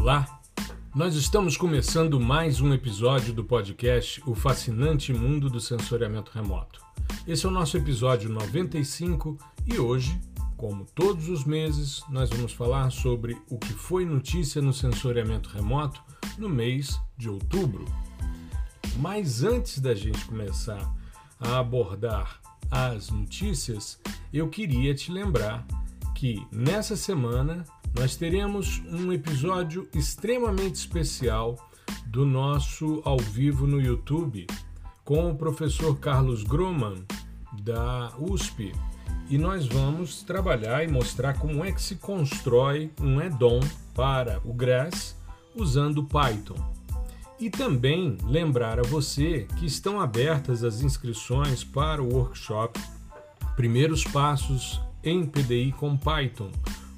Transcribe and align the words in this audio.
Olá! 0.00 0.40
Nós 0.94 1.14
estamos 1.14 1.58
começando 1.58 2.18
mais 2.18 2.58
um 2.58 2.72
episódio 2.72 3.34
do 3.34 3.44
podcast 3.44 4.22
O 4.26 4.34
Fascinante 4.34 5.12
Mundo 5.12 5.50
do 5.50 5.60
Sensoriamento 5.60 6.30
Remoto. 6.32 6.80
Esse 7.26 7.44
é 7.44 7.48
o 7.50 7.52
nosso 7.52 7.76
episódio 7.76 8.30
95 8.30 9.36
e 9.66 9.78
hoje, 9.78 10.18
como 10.56 10.86
todos 10.86 11.28
os 11.28 11.44
meses, 11.44 12.02
nós 12.08 12.30
vamos 12.30 12.54
falar 12.54 12.90
sobre 12.90 13.36
o 13.50 13.58
que 13.58 13.74
foi 13.74 14.06
notícia 14.06 14.62
no 14.62 14.72
sensoriamento 14.72 15.50
remoto 15.50 16.02
no 16.38 16.48
mês 16.48 16.98
de 17.18 17.28
outubro. 17.28 17.84
Mas 18.96 19.44
antes 19.44 19.80
da 19.80 19.94
gente 19.94 20.24
começar 20.24 20.90
a 21.38 21.58
abordar 21.58 22.40
as 22.70 23.10
notícias, 23.10 24.00
eu 24.32 24.48
queria 24.48 24.94
te 24.94 25.12
lembrar 25.12 25.66
que 26.14 26.42
nessa 26.50 26.96
semana 26.96 27.66
nós 27.94 28.16
teremos 28.16 28.80
um 28.86 29.12
episódio 29.12 29.88
extremamente 29.94 30.76
especial 30.76 31.70
do 32.06 32.24
nosso 32.24 33.02
ao 33.04 33.18
vivo 33.18 33.66
no 33.66 33.80
YouTube 33.80 34.46
com 35.04 35.30
o 35.30 35.34
professor 35.34 35.98
Carlos 35.98 36.42
Groman 36.44 37.04
da 37.62 38.12
USP 38.18 38.72
e 39.28 39.38
nós 39.38 39.66
vamos 39.66 40.22
trabalhar 40.22 40.84
e 40.84 40.88
mostrar 40.88 41.38
como 41.38 41.64
é 41.64 41.72
que 41.72 41.82
se 41.82 41.96
constrói 41.96 42.90
um 43.00 43.20
add-on 43.20 43.60
para 43.94 44.40
o 44.44 44.52
Grass 44.52 45.16
usando 45.54 46.04
Python. 46.04 46.56
E 47.38 47.48
também 47.48 48.18
lembrar 48.24 48.78
a 48.78 48.82
você 48.82 49.46
que 49.56 49.66
estão 49.66 50.00
abertas 50.00 50.62
as 50.62 50.82
inscrições 50.82 51.64
para 51.64 52.02
o 52.02 52.12
workshop 52.12 52.78
Primeiros 53.56 54.04
Passos 54.04 54.80
em 55.02 55.24
PDI 55.24 55.72
com 55.72 55.96
Python, 55.96 56.50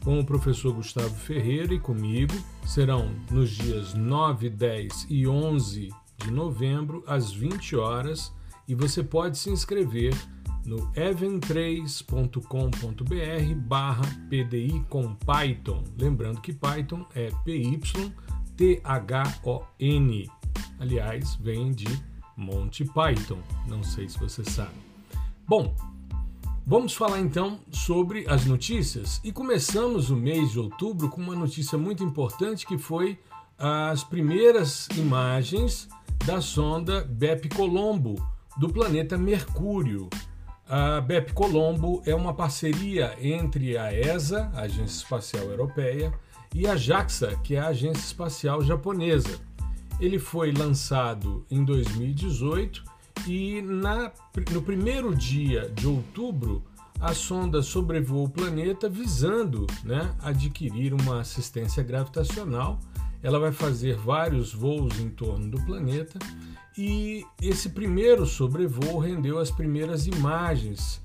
com 0.04 0.18
o 0.18 0.24
professor 0.24 0.74
Gustavo 0.74 1.14
Ferreira 1.14 1.74
e 1.74 1.80
comigo. 1.80 2.34
Serão 2.64 3.10
nos 3.30 3.50
dias 3.50 3.94
9, 3.94 4.50
10 4.50 5.06
e 5.08 5.26
11 5.26 5.88
de 6.18 6.30
novembro, 6.30 7.02
às 7.06 7.32
20 7.32 7.76
horas, 7.76 8.32
e 8.68 8.74
você 8.74 9.02
pode 9.02 9.38
se 9.38 9.48
inscrever 9.50 10.14
no 10.64 10.76
even3.com.br 10.92 13.54
barra 13.66 14.04
PDI 14.28 14.84
com 14.88 15.14
Python. 15.14 15.82
Lembrando 15.98 16.40
que 16.40 16.52
Python 16.52 17.04
é 17.14 17.30
P-Y-T-H-O-N. 17.44 18.12
Aliás, 20.78 21.34
vem 21.36 21.72
de 21.72 21.86
Monty 22.36 22.84
Python. 22.84 23.40
Não 23.68 23.82
sei 23.82 24.08
se 24.08 24.18
você 24.18 24.44
sabe. 24.44 24.74
Bom, 25.46 25.74
Vamos 26.64 26.94
falar 26.94 27.18
então 27.18 27.58
sobre 27.72 28.24
as 28.28 28.46
notícias 28.46 29.20
e 29.24 29.32
começamos 29.32 30.10
o 30.10 30.16
mês 30.16 30.52
de 30.52 30.60
outubro 30.60 31.08
com 31.08 31.20
uma 31.20 31.34
notícia 31.34 31.76
muito 31.76 32.04
importante 32.04 32.64
que 32.64 32.78
foi 32.78 33.18
as 33.58 34.04
primeiras 34.04 34.86
imagens 34.96 35.88
da 36.24 36.40
sonda 36.40 37.04
BEP 37.04 37.48
Colombo 37.48 38.14
do 38.56 38.68
planeta 38.68 39.18
Mercúrio. 39.18 40.08
A 40.68 41.00
BEP 41.00 41.32
Colombo 41.32 42.00
é 42.06 42.14
uma 42.14 42.32
parceria 42.32 43.16
entre 43.20 43.76
a 43.76 43.92
ESA, 43.92 44.48
a 44.54 44.60
Agência 44.60 45.02
Espacial 45.02 45.44
Europeia, 45.46 46.14
e 46.54 46.68
a 46.68 46.76
JAXA, 46.76 47.36
que 47.42 47.56
é 47.56 47.58
a 47.58 47.68
Agência 47.68 48.04
Espacial 48.04 48.62
Japonesa. 48.62 49.40
Ele 49.98 50.18
foi 50.18 50.52
lançado 50.52 51.44
em 51.50 51.64
2018 51.64 52.84
e 53.26 53.62
na, 53.62 54.12
no 54.50 54.62
primeiro 54.62 55.14
dia 55.14 55.68
de 55.68 55.86
outubro, 55.86 56.62
a 57.00 57.14
sonda 57.14 57.62
sobrevoou 57.62 58.26
o 58.26 58.30
planeta 58.30 58.88
visando 58.88 59.66
né, 59.84 60.14
adquirir 60.20 60.94
uma 60.94 61.20
assistência 61.20 61.82
gravitacional. 61.82 62.78
Ela 63.22 63.38
vai 63.38 63.52
fazer 63.52 63.96
vários 63.96 64.52
voos 64.52 64.98
em 65.00 65.08
torno 65.08 65.50
do 65.50 65.60
planeta 65.64 66.18
e 66.76 67.24
esse 67.40 67.70
primeiro 67.70 68.24
sobrevoo 68.24 68.98
rendeu 68.98 69.38
as 69.38 69.50
primeiras 69.50 70.06
imagens, 70.06 71.00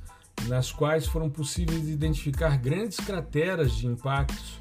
nas 0.47 0.71
quais 0.71 1.07
foram 1.07 1.29
possíveis 1.29 1.89
identificar 1.89 2.57
grandes 2.57 2.97
crateras 2.97 3.73
de 3.73 3.87
impactos 3.87 4.59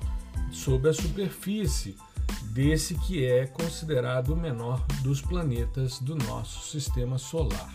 sobre 0.51 0.89
a 0.91 0.93
superfície 0.95 1.97
desse 2.45 2.95
que 2.95 3.25
é 3.25 3.47
considerado 3.47 4.31
o 4.31 4.37
menor 4.37 4.85
dos 5.03 5.21
planetas 5.21 5.99
do 5.99 6.15
nosso 6.15 6.69
sistema 6.69 7.19
solar. 7.19 7.73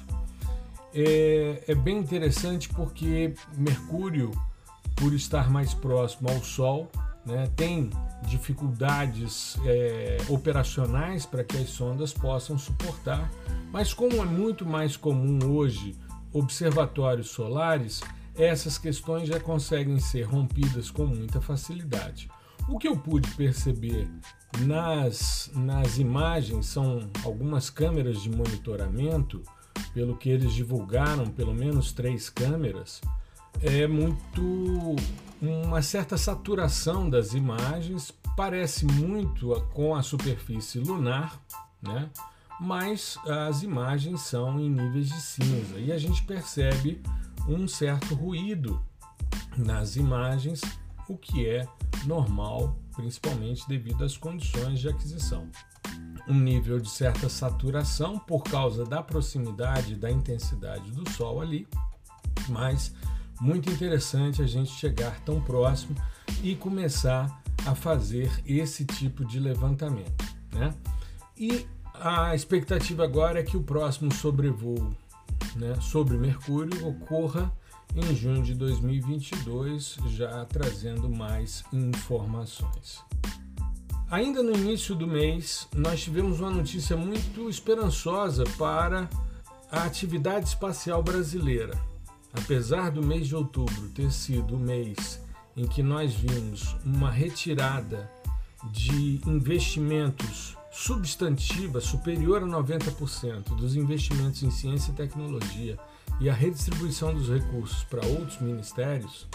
É, 0.94 1.64
é 1.68 1.76
bem 1.76 1.98
interessante 1.98 2.68
porque 2.70 3.34
Mercúrio, 3.56 4.32
por 4.96 5.14
estar 5.14 5.50
mais 5.50 5.74
próximo 5.74 6.30
ao 6.30 6.44
Sol, 6.44 6.92
né, 7.26 7.50
tem 7.56 7.90
dificuldades 8.28 9.58
é, 9.66 10.18
operacionais 10.28 11.26
para 11.26 11.44
que 11.44 11.58
as 11.58 11.70
sondas 11.70 12.14
possam 12.14 12.58
suportar, 12.58 13.32
mas 13.72 13.94
como 13.94 14.16
é 14.18 14.26
muito 14.26 14.66
mais 14.66 14.98
comum 14.98 15.40
hoje 15.46 15.96
observatórios 16.34 17.30
solares, 17.30 18.02
essas 18.36 18.78
questões 18.78 19.28
já 19.28 19.40
conseguem 19.40 20.00
ser 20.00 20.24
rompidas 20.24 20.90
com 20.90 21.06
muita 21.06 21.42
facilidade. 21.42 22.30
O 22.68 22.78
que 22.78 22.88
eu 22.88 22.98
pude 22.98 23.30
perceber 23.36 24.10
nas, 24.60 25.52
nas 25.54 25.98
imagens 25.98 26.68
são 26.68 27.10
algumas 27.24 27.70
câmeras 27.70 28.22
de 28.22 28.30
monitoramento, 28.30 29.42
pelo 29.94 30.16
que 30.16 30.30
eles 30.30 30.54
divulgaram, 30.54 31.28
pelo 31.28 31.54
menos 31.54 31.92
três 31.92 32.30
câmeras, 32.30 33.02
é 33.62 33.88
muito 33.88 34.96
uma 35.42 35.82
certa 35.82 36.18
saturação 36.18 37.10
das 37.10 37.34
imagens, 37.34 38.14
parece 38.38 38.86
muito 38.86 39.50
com 39.74 39.96
a 39.96 40.04
superfície 40.04 40.80
lunar, 40.80 41.42
né? 41.82 42.10
mas 42.60 43.18
as 43.28 43.64
imagens 43.64 44.22
são 44.22 44.60
em 44.60 44.70
níveis 44.70 45.08
de 45.08 45.20
cinza 45.20 45.80
e 45.80 45.92
a 45.92 45.98
gente 45.98 46.24
percebe 46.24 47.02
um 47.48 47.68
certo 47.68 48.14
ruído 48.14 48.82
nas 49.58 49.96
imagens, 49.96 50.62
o 51.10 51.18
que 51.18 51.48
é 51.48 51.68
normal, 52.06 52.76
principalmente 52.96 53.68
devido 53.68 54.04
às 54.04 54.18
condições 54.18 54.80
de 54.80 54.90
aquisição. 54.90 55.48
Um 56.28 56.40
nível 56.40 56.80
de 56.80 56.90
certa 56.90 57.28
saturação 57.28 58.20
por 58.20 58.44
causa 58.44 58.86
da 58.86 59.02
proximidade 59.02 59.96
da 59.96 60.10
intensidade 60.10 60.92
do 60.92 61.10
Sol 61.12 61.42
ali, 61.42 61.68
mas 62.48 62.94
muito 63.40 63.70
interessante 63.72 64.42
a 64.42 64.48
gente 64.48 64.72
chegar 64.72 65.20
tão 65.22 65.42
próximo 65.42 65.96
e 66.44 66.56
começar 66.56 67.42
a 67.66 67.76
fazer 67.76 68.32
esse 68.46 68.86
tipo 68.86 69.26
de 69.26 69.40
levantamento. 69.40 70.26
Né? 70.54 70.74
E 71.38 71.66
a 71.96 72.36
expectativa 72.36 73.04
agora 73.04 73.40
é 73.40 73.44
que 73.44 73.58
o 73.58 73.64
próximo 73.64 74.14
sobrevoo 74.14 74.96
né, 75.56 75.76
sobre 75.82 76.18
Mercúrio 76.18 76.88
ocorra 76.88 77.52
em 77.96 78.16
junho 78.16 78.42
de 78.42 78.54
2022, 78.54 79.98
já 80.08 80.46
trazendo 80.46 81.10
mais 81.10 81.64
informações. 81.74 83.00
Ainda 84.10 84.42
no 84.44 84.54
início 84.54 84.94
do 84.94 85.08
mês, 85.08 85.68
nós 85.76 86.02
tivemos 86.02 86.40
uma 86.40 86.52
notícia 86.52 86.96
muito 86.98 87.50
esperançosa 87.50 88.44
para 88.58 89.10
a 89.72 89.84
atividade 89.84 90.50
espacial 90.50 91.02
brasileira. 91.02 91.80
Apesar 92.34 92.92
do 92.92 93.06
mês 93.06 93.28
de 93.28 93.36
outubro 93.36 93.90
ter 93.90 94.12
sido 94.12 94.56
o 94.56 94.60
mês 94.60 95.22
em 95.56 95.68
que 95.68 95.84
nós 95.84 96.14
vimos 96.14 96.76
uma 96.86 97.12
retirada 97.12 98.10
de 98.72 99.20
investimentos 99.26 100.58
substantiva 100.72 101.82
superior 101.82 102.44
a 102.44 102.46
90% 102.46 103.56
dos 103.56 103.76
investimentos 103.76 104.42
em 104.44 104.52
ciência 104.52 104.92
e 104.92 104.96
tecnologia 104.96 105.78
e 106.22 106.30
a 106.30 106.34
redistribuição 106.34 107.14
dos 107.14 107.30
recursos 107.30 107.84
para 107.86 108.06
outros 108.06 108.40
ministérios, 108.40 109.28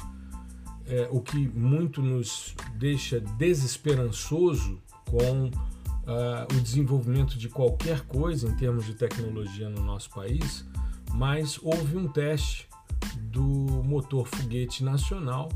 é, 0.86 1.08
o 1.10 1.20
que 1.20 1.48
muito 1.48 2.00
nos 2.00 2.54
deixa 2.76 3.18
desesperançoso 3.20 4.80
com 5.10 5.46
uh, 5.46 6.56
o 6.56 6.60
desenvolvimento 6.60 7.36
de 7.36 7.48
qualquer 7.48 8.02
coisa 8.02 8.48
em 8.48 8.54
termos 8.54 8.86
de 8.86 8.94
tecnologia 8.94 9.68
no 9.68 9.82
nosso 9.82 10.10
país, 10.10 10.64
mas 11.12 11.58
houve 11.60 11.96
um 11.96 12.06
teste 12.06 12.68
do 13.16 13.42
motor 13.42 14.26
foguete 14.28 14.84
nacional. 14.84 15.48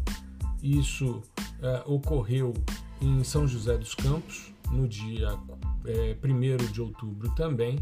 Isso 0.61 1.23
uh, 1.62 1.93
ocorreu 1.93 2.53
em 3.00 3.23
São 3.23 3.47
José 3.47 3.79
dos 3.79 3.94
Campos 3.94 4.53
no 4.71 4.88
dia 4.88 5.38
é, 5.85 6.17
1 6.23 6.73
de 6.73 6.81
outubro 6.81 7.31
também, 7.35 7.79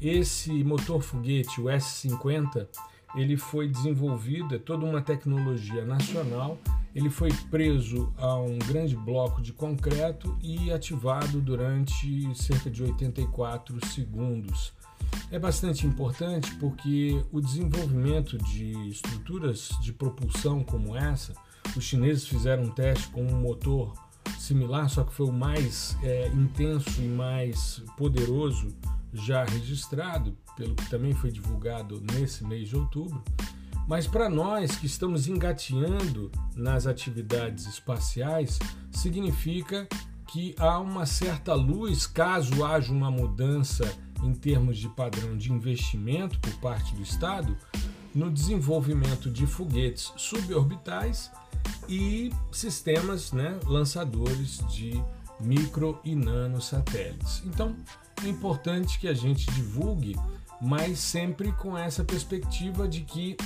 esse 0.00 0.64
motor 0.64 1.02
foguete, 1.02 1.60
o 1.60 1.68
S-50, 1.68 2.66
ele 3.14 3.36
foi 3.36 3.68
desenvolvido, 3.68 4.54
é 4.54 4.58
toda 4.58 4.84
uma 4.84 5.00
tecnologia 5.00 5.84
nacional. 5.84 6.58
Ele 6.94 7.10
foi 7.10 7.32
preso 7.50 8.12
a 8.16 8.36
um 8.36 8.58
grande 8.58 8.96
bloco 8.96 9.40
de 9.40 9.52
concreto 9.52 10.36
e 10.42 10.70
ativado 10.72 11.40
durante 11.40 12.34
cerca 12.34 12.70
de 12.70 12.82
84 12.82 13.86
segundos. 13.86 14.72
É 15.30 15.38
bastante 15.38 15.86
importante 15.86 16.54
porque 16.56 17.22
o 17.32 17.40
desenvolvimento 17.40 18.36
de 18.38 18.72
estruturas 18.88 19.70
de 19.80 19.92
propulsão 19.92 20.62
como 20.62 20.96
essa, 20.96 21.34
os 21.76 21.84
chineses 21.84 22.26
fizeram 22.26 22.64
um 22.64 22.70
teste 22.70 23.08
com 23.08 23.22
um 23.22 23.40
motor 23.40 23.92
similar, 24.38 24.88
só 24.88 25.04
que 25.04 25.12
foi 25.12 25.26
o 25.26 25.32
mais 25.32 25.96
é, 26.02 26.28
intenso 26.28 27.00
e 27.00 27.08
mais 27.08 27.82
poderoso 27.96 28.68
já 29.12 29.44
registrado, 29.44 30.36
pelo 30.56 30.74
que 30.74 30.88
também 30.88 31.14
foi 31.14 31.30
divulgado 31.30 32.02
nesse 32.12 32.44
mês 32.44 32.68
de 32.68 32.76
outubro. 32.76 33.22
Mas 33.86 34.06
para 34.06 34.28
nós 34.28 34.76
que 34.76 34.86
estamos 34.86 35.26
engateando 35.28 36.30
nas 36.54 36.86
atividades 36.86 37.66
espaciais, 37.66 38.58
significa 38.90 39.88
que 40.26 40.54
há 40.58 40.78
uma 40.78 41.06
certa 41.06 41.54
luz 41.54 42.06
caso 42.06 42.64
haja 42.64 42.92
uma 42.92 43.10
mudança 43.10 43.90
em 44.22 44.34
termos 44.34 44.76
de 44.76 44.88
padrão 44.90 45.36
de 45.36 45.50
investimento 45.50 46.38
por 46.40 46.52
parte 46.60 46.94
do 46.94 47.02
Estado 47.02 47.56
no 48.14 48.30
desenvolvimento 48.30 49.30
de 49.30 49.46
foguetes 49.46 50.12
suborbitais 50.16 51.30
e 51.88 52.30
sistemas 52.52 53.32
né, 53.32 53.58
lançadores 53.64 54.58
de 54.68 55.02
micro 55.40 55.98
e 56.04 56.14
nano 56.14 56.60
satélites. 56.60 57.42
Então, 57.46 57.74
importante 58.26 58.98
que 58.98 59.08
a 59.08 59.14
gente 59.14 59.50
divulgue, 59.52 60.16
mas 60.60 60.98
sempre 60.98 61.52
com 61.52 61.76
essa 61.76 62.02
perspectiva 62.02 62.88
de 62.88 63.02
que 63.02 63.36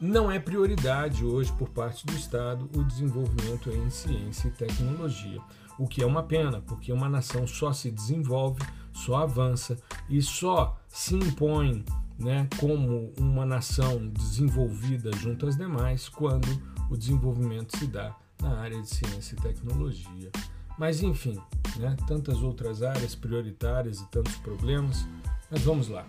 não 0.00 0.30
é 0.30 0.38
prioridade 0.38 1.24
hoje 1.24 1.52
por 1.52 1.70
parte 1.70 2.04
do 2.04 2.12
Estado 2.12 2.68
o 2.76 2.84
desenvolvimento 2.84 3.70
em 3.70 3.88
ciência 3.88 4.48
e 4.48 4.50
tecnologia, 4.50 5.40
o 5.78 5.86
que 5.86 6.02
é 6.02 6.06
uma 6.06 6.22
pena, 6.22 6.60
porque 6.60 6.92
uma 6.92 7.08
nação 7.08 7.46
só 7.46 7.72
se 7.72 7.90
desenvolve, 7.90 8.62
só 8.92 9.16
avança 9.16 9.78
e 10.08 10.20
só 10.20 10.78
se 10.88 11.14
impõe 11.14 11.84
né, 12.18 12.48
como 12.58 13.12
uma 13.18 13.44
nação 13.44 14.08
desenvolvida 14.08 15.10
junto 15.16 15.46
às 15.46 15.56
demais 15.56 16.08
quando 16.08 16.48
o 16.90 16.96
desenvolvimento 16.96 17.76
se 17.76 17.86
dá 17.86 18.14
na 18.40 18.58
área 18.58 18.80
de 18.80 18.88
ciência 18.88 19.34
e 19.34 19.40
tecnologia. 19.40 20.30
Mas 20.78 21.02
enfim, 21.02 21.38
né, 21.76 21.96
tantas 22.06 22.42
outras 22.42 22.82
áreas 22.82 23.14
prioritárias 23.14 24.00
e 24.00 24.10
tantos 24.10 24.34
problemas, 24.36 25.06
mas 25.50 25.62
vamos 25.62 25.88
lá. 25.88 26.06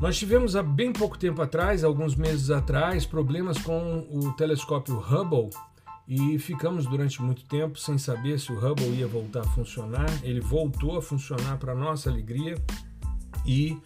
Nós 0.00 0.18
tivemos 0.18 0.56
há 0.56 0.62
bem 0.62 0.92
pouco 0.92 1.16
tempo 1.16 1.40
atrás, 1.40 1.84
alguns 1.84 2.16
meses 2.16 2.50
atrás, 2.50 3.06
problemas 3.06 3.58
com 3.58 4.06
o 4.10 4.32
telescópio 4.32 4.98
Hubble 4.98 5.50
e 6.06 6.38
ficamos 6.38 6.84
durante 6.84 7.22
muito 7.22 7.44
tempo 7.44 7.78
sem 7.78 7.96
saber 7.96 8.38
se 8.38 8.52
o 8.52 8.58
Hubble 8.58 8.88
ia 8.88 9.06
voltar 9.06 9.40
a 9.40 9.48
funcionar. 9.48 10.08
Ele 10.22 10.40
voltou 10.40 10.98
a 10.98 11.02
funcionar 11.02 11.58
para 11.58 11.74
nossa 11.74 12.10
alegria 12.10 12.56
e 13.46 13.78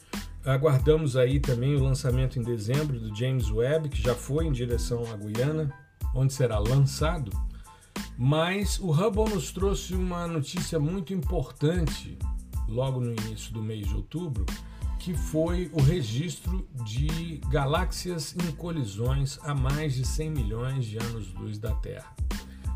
aguardamos 0.44 1.16
aí 1.16 1.38
também 1.38 1.76
o 1.76 1.82
lançamento 1.82 2.38
em 2.38 2.42
dezembro 2.42 2.98
do 2.98 3.14
James 3.14 3.50
Webb, 3.50 3.90
que 3.90 4.00
já 4.00 4.14
foi 4.14 4.46
em 4.46 4.52
direção 4.52 5.04
à 5.12 5.16
Guiana, 5.16 5.72
onde 6.14 6.32
será 6.32 6.58
lançado. 6.58 7.30
Mas 8.20 8.80
o 8.80 8.90
Hubble 8.90 9.32
nos 9.32 9.52
trouxe 9.52 9.94
uma 9.94 10.26
notícia 10.26 10.80
muito 10.80 11.14
importante 11.14 12.18
logo 12.66 12.98
no 12.98 13.12
início 13.12 13.52
do 13.52 13.62
mês 13.62 13.86
de 13.86 13.94
outubro, 13.94 14.44
que 14.98 15.14
foi 15.14 15.70
o 15.72 15.80
registro 15.80 16.68
de 16.84 17.40
galáxias 17.48 18.34
em 18.34 18.50
colisões 18.56 19.38
a 19.44 19.54
mais 19.54 19.94
de 19.94 20.04
100 20.04 20.30
milhões 20.30 20.84
de 20.84 20.98
anos-luz 20.98 21.60
da 21.60 21.72
Terra. 21.76 22.12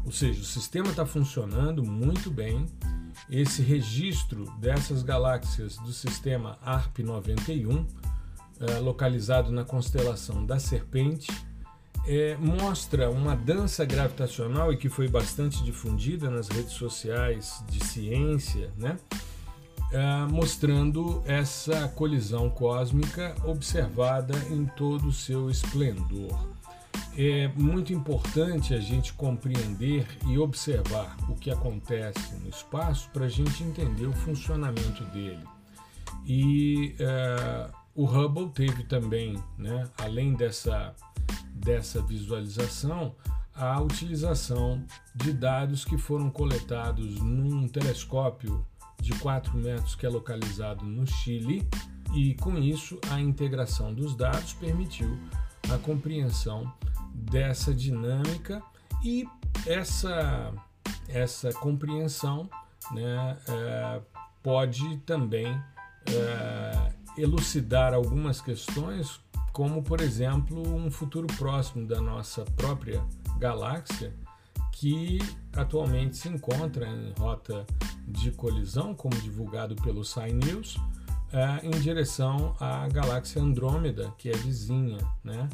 Ou 0.05 0.13
seja, 0.13 0.41
o 0.41 0.45
sistema 0.45 0.91
está 0.91 1.05
funcionando 1.05 1.83
muito 1.83 2.31
bem. 2.31 2.65
Esse 3.29 3.63
registro 3.63 4.45
dessas 4.61 5.03
galáxias 5.03 5.77
do 5.79 5.93
sistema 5.93 6.57
ARP 6.63 7.01
91, 7.01 7.85
eh, 8.61 8.79
localizado 8.79 9.51
na 9.51 9.65
constelação 9.65 10.47
da 10.47 10.61
Serpente, 10.61 11.33
é, 12.07 12.37
mostra 12.37 13.11
uma 13.11 13.37
dança 13.37 13.85
gravitacional 13.85 14.73
e 14.73 14.77
que 14.77 14.89
foi 14.89 15.09
bastante 15.09 15.63
difundida 15.63 16.31
nas 16.31 16.49
redes 16.49 16.73
sociais 16.73 17.63
de 17.69 17.85
ciência, 17.85 18.71
né? 18.77 18.99
É, 19.93 20.27
mostrando 20.31 21.23
essa 21.27 21.87
colisão 21.89 22.49
cósmica 22.49 23.35
observada 23.45 24.35
em 24.51 24.65
todo 24.65 25.09
o 25.09 25.13
seu 25.13 25.51
esplendor. 25.51 26.51
É 27.17 27.49
muito 27.49 27.93
importante 27.93 28.73
a 28.73 28.81
gente 28.81 29.13
compreender 29.13 30.07
e 30.27 30.39
observar 30.39 31.15
o 31.29 31.35
que 31.35 31.51
acontece 31.51 32.35
no 32.37 32.49
espaço 32.49 33.11
para 33.11 33.27
a 33.27 33.29
gente 33.29 33.63
entender 33.63 34.07
o 34.07 34.13
funcionamento 34.13 35.05
dele. 35.07 35.45
E 36.27 36.95
é, 36.99 37.71
o 37.95 38.05
Hubble 38.05 38.51
teve 38.51 38.85
também, 38.85 39.43
né, 39.59 39.89
além 39.99 40.35
dessa, 40.35 40.95
dessa 41.55 42.01
visualização, 42.03 43.15
a 43.55 43.81
utilização 43.81 44.83
de 45.15 45.33
dados 45.33 45.85
que 45.85 45.99
foram 45.99 46.31
coletados 46.31 47.21
num 47.21 47.69
telescópio 47.69 48.65
de 49.01 49.13
4 49.19 49.57
metros 49.57 49.95
que 49.95 50.07
é 50.07 50.09
localizado 50.09 50.85
no 50.85 51.07
Chile, 51.07 51.69
e 52.15 52.35
com 52.35 52.59
isso 52.59 52.99
a 53.11 53.21
integração 53.21 53.93
dos 53.93 54.15
dados 54.15 54.53
permitiu 54.55 55.19
a 55.73 55.79
compreensão 55.79 56.73
dessa 57.15 57.75
dinâmica 57.75 58.63
e 59.03 59.27
essa, 59.67 60.53
essa 61.09 61.53
compreensão 61.53 62.49
né, 62.93 63.37
é, 63.49 64.01
pode 64.43 64.99
também 64.99 65.49
é, 66.07 66.93
elucidar 67.17 67.95
algumas 67.95 68.41
questões, 68.41 69.21
como 69.53 69.83
por 69.83 70.01
exemplo 70.01 70.63
um 70.75 70.91
futuro 70.91 71.27
próximo 71.39 71.87
da 71.87 72.01
nossa 72.01 72.45
própria 72.57 73.03
galáxia, 73.39 74.15
que 74.73 75.19
atualmente 75.55 76.17
se 76.17 76.29
encontra 76.29 76.89
em 76.89 77.13
rota 77.19 77.67
de 78.07 78.31
colisão, 78.33 78.95
como 78.95 79.15
divulgado 79.21 79.77
pelo 79.77 80.05
Sci 80.05 80.33
News, 80.33 80.77
é, 81.33 81.67
em 81.67 81.71
direção 81.71 82.55
à 82.61 82.87
galáxia 82.89 83.41
Andrômeda, 83.41 84.13
que 84.19 84.29
é 84.29 84.33
vizinha, 84.33 84.99
né? 85.25 85.49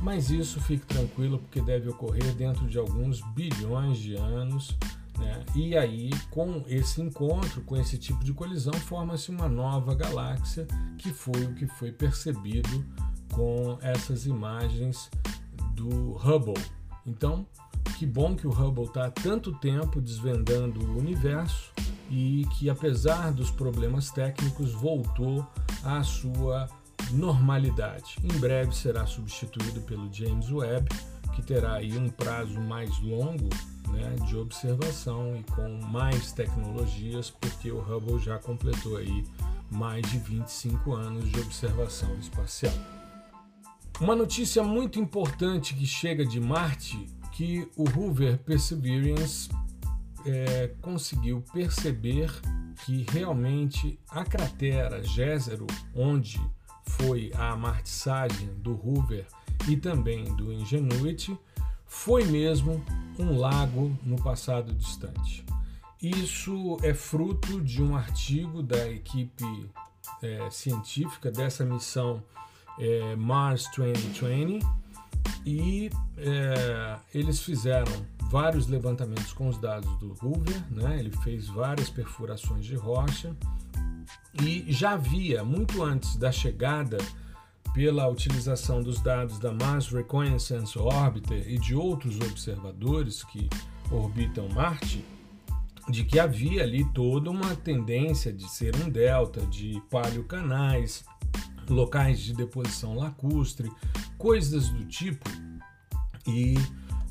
Mas 0.00 0.30
isso 0.30 0.60
fique 0.60 0.86
tranquilo, 0.86 1.38
porque 1.38 1.60
deve 1.60 1.88
ocorrer 1.88 2.32
dentro 2.34 2.66
de 2.66 2.78
alguns 2.78 3.20
bilhões 3.34 3.98
de 3.98 4.14
anos. 4.14 4.76
Né? 5.18 5.44
E 5.54 5.76
aí, 5.76 6.10
com 6.30 6.62
esse 6.66 7.00
encontro, 7.00 7.60
com 7.62 7.76
esse 7.76 7.98
tipo 7.98 8.24
de 8.24 8.32
colisão, 8.32 8.72
forma-se 8.72 9.30
uma 9.30 9.48
nova 9.48 9.94
galáxia, 9.94 10.66
que 10.96 11.10
foi 11.10 11.44
o 11.44 11.54
que 11.54 11.66
foi 11.66 11.90
percebido 11.90 12.84
com 13.32 13.78
essas 13.82 14.26
imagens 14.26 15.10
do 15.74 16.16
Hubble. 16.16 16.62
Então, 17.06 17.46
que 17.98 18.06
bom 18.06 18.36
que 18.36 18.46
o 18.46 18.50
Hubble 18.50 18.84
está 18.84 19.06
há 19.06 19.10
tanto 19.10 19.52
tempo 19.58 20.00
desvendando 20.00 20.80
o 20.84 20.98
universo 20.98 21.72
e 22.10 22.46
que, 22.56 22.70
apesar 22.70 23.32
dos 23.32 23.50
problemas 23.50 24.10
técnicos, 24.10 24.72
voltou 24.72 25.46
à 25.82 26.02
sua 26.02 26.68
normalidade. 27.12 28.16
Em 28.22 28.38
breve 28.38 28.74
será 28.74 29.06
substituído 29.06 29.80
pelo 29.82 30.12
James 30.12 30.50
Webb, 30.50 30.88
que 31.34 31.42
terá 31.42 31.74
aí 31.74 31.96
um 31.96 32.08
prazo 32.08 32.60
mais 32.60 32.98
longo 33.00 33.48
né, 33.92 34.16
de 34.26 34.36
observação 34.36 35.36
e 35.36 35.42
com 35.52 35.68
mais 35.86 36.32
tecnologias, 36.32 37.30
porque 37.30 37.70
o 37.70 37.80
Hubble 37.80 38.18
já 38.18 38.38
completou 38.38 38.96
aí 38.96 39.24
mais 39.70 40.02
de 40.10 40.18
25 40.18 40.92
anos 40.94 41.30
de 41.30 41.40
observação 41.40 42.14
espacial. 42.18 42.74
Uma 44.00 44.14
notícia 44.14 44.62
muito 44.62 44.98
importante 44.98 45.74
que 45.74 45.86
chega 45.86 46.24
de 46.24 46.40
Marte, 46.40 47.06
que 47.32 47.68
o 47.76 47.84
rover 47.84 48.38
Perseverance 48.38 49.48
é, 50.24 50.68
conseguiu 50.80 51.42
perceber 51.52 52.30
que 52.84 53.04
realmente 53.10 53.98
a 54.08 54.24
cratera 54.24 55.02
Jezero, 55.02 55.66
onde 55.94 56.40
foi 56.88 57.32
a 57.34 57.50
amartissagem 57.52 58.48
do 58.58 58.72
Hoover 58.72 59.26
e 59.68 59.76
também 59.76 60.24
do 60.36 60.52
Ingenuity, 60.52 61.36
foi 61.88 62.24
mesmo 62.24 62.84
um 63.18 63.36
lago 63.36 63.96
no 64.04 64.16
passado 64.22 64.72
distante. 64.74 65.44
Isso 66.00 66.76
é 66.82 66.94
fruto 66.94 67.60
de 67.60 67.82
um 67.82 67.96
artigo 67.96 68.62
da 68.62 68.88
equipe 68.88 69.68
é, 70.22 70.48
científica 70.50 71.30
dessa 71.30 71.64
missão 71.64 72.22
é, 72.78 73.16
Mars 73.16 73.68
2020 73.76 74.64
e 75.44 75.90
é, 76.16 76.98
eles 77.12 77.40
fizeram 77.40 77.92
vários 78.30 78.68
levantamentos 78.68 79.32
com 79.32 79.48
os 79.48 79.58
dados 79.58 79.90
do 79.98 80.14
Hoover, 80.22 80.62
né? 80.70 80.98
ele 81.00 81.10
fez 81.22 81.48
várias 81.48 81.88
perfurações 81.88 82.64
de 82.64 82.76
rocha 82.76 83.34
e 84.42 84.66
já 84.68 84.92
havia, 84.92 85.42
muito 85.42 85.82
antes 85.82 86.16
da 86.16 86.30
chegada, 86.30 86.98
pela 87.78 88.08
utilização 88.08 88.82
dos 88.82 89.00
dados 89.00 89.38
da 89.38 89.52
Mars 89.52 89.88
Reconnaissance 89.88 90.76
Orbiter 90.76 91.48
e 91.48 91.60
de 91.60 91.76
outros 91.76 92.16
observadores 92.16 93.22
que 93.22 93.48
orbitam 93.88 94.48
Marte, 94.48 95.04
de 95.88 96.02
que 96.02 96.18
havia 96.18 96.64
ali 96.64 96.84
toda 96.92 97.30
uma 97.30 97.54
tendência 97.54 98.32
de 98.32 98.50
ser 98.50 98.74
um 98.74 98.90
delta 98.90 99.46
de 99.46 99.80
paleocanais, 99.88 101.04
locais 101.70 102.18
de 102.18 102.34
deposição 102.34 102.96
lacustre, 102.96 103.70
coisas 104.18 104.68
do 104.70 104.84
tipo. 104.84 105.30
E 106.26 106.56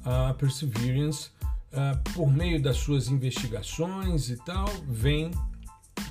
a 0.03 0.33
Perseverance 0.33 1.29
uh, 1.71 1.97
por 2.13 2.29
meio 2.29 2.61
das 2.61 2.75
suas 2.75 3.07
investigações 3.07 4.29
e 4.29 4.35
tal, 4.35 4.67
vem 4.85 5.31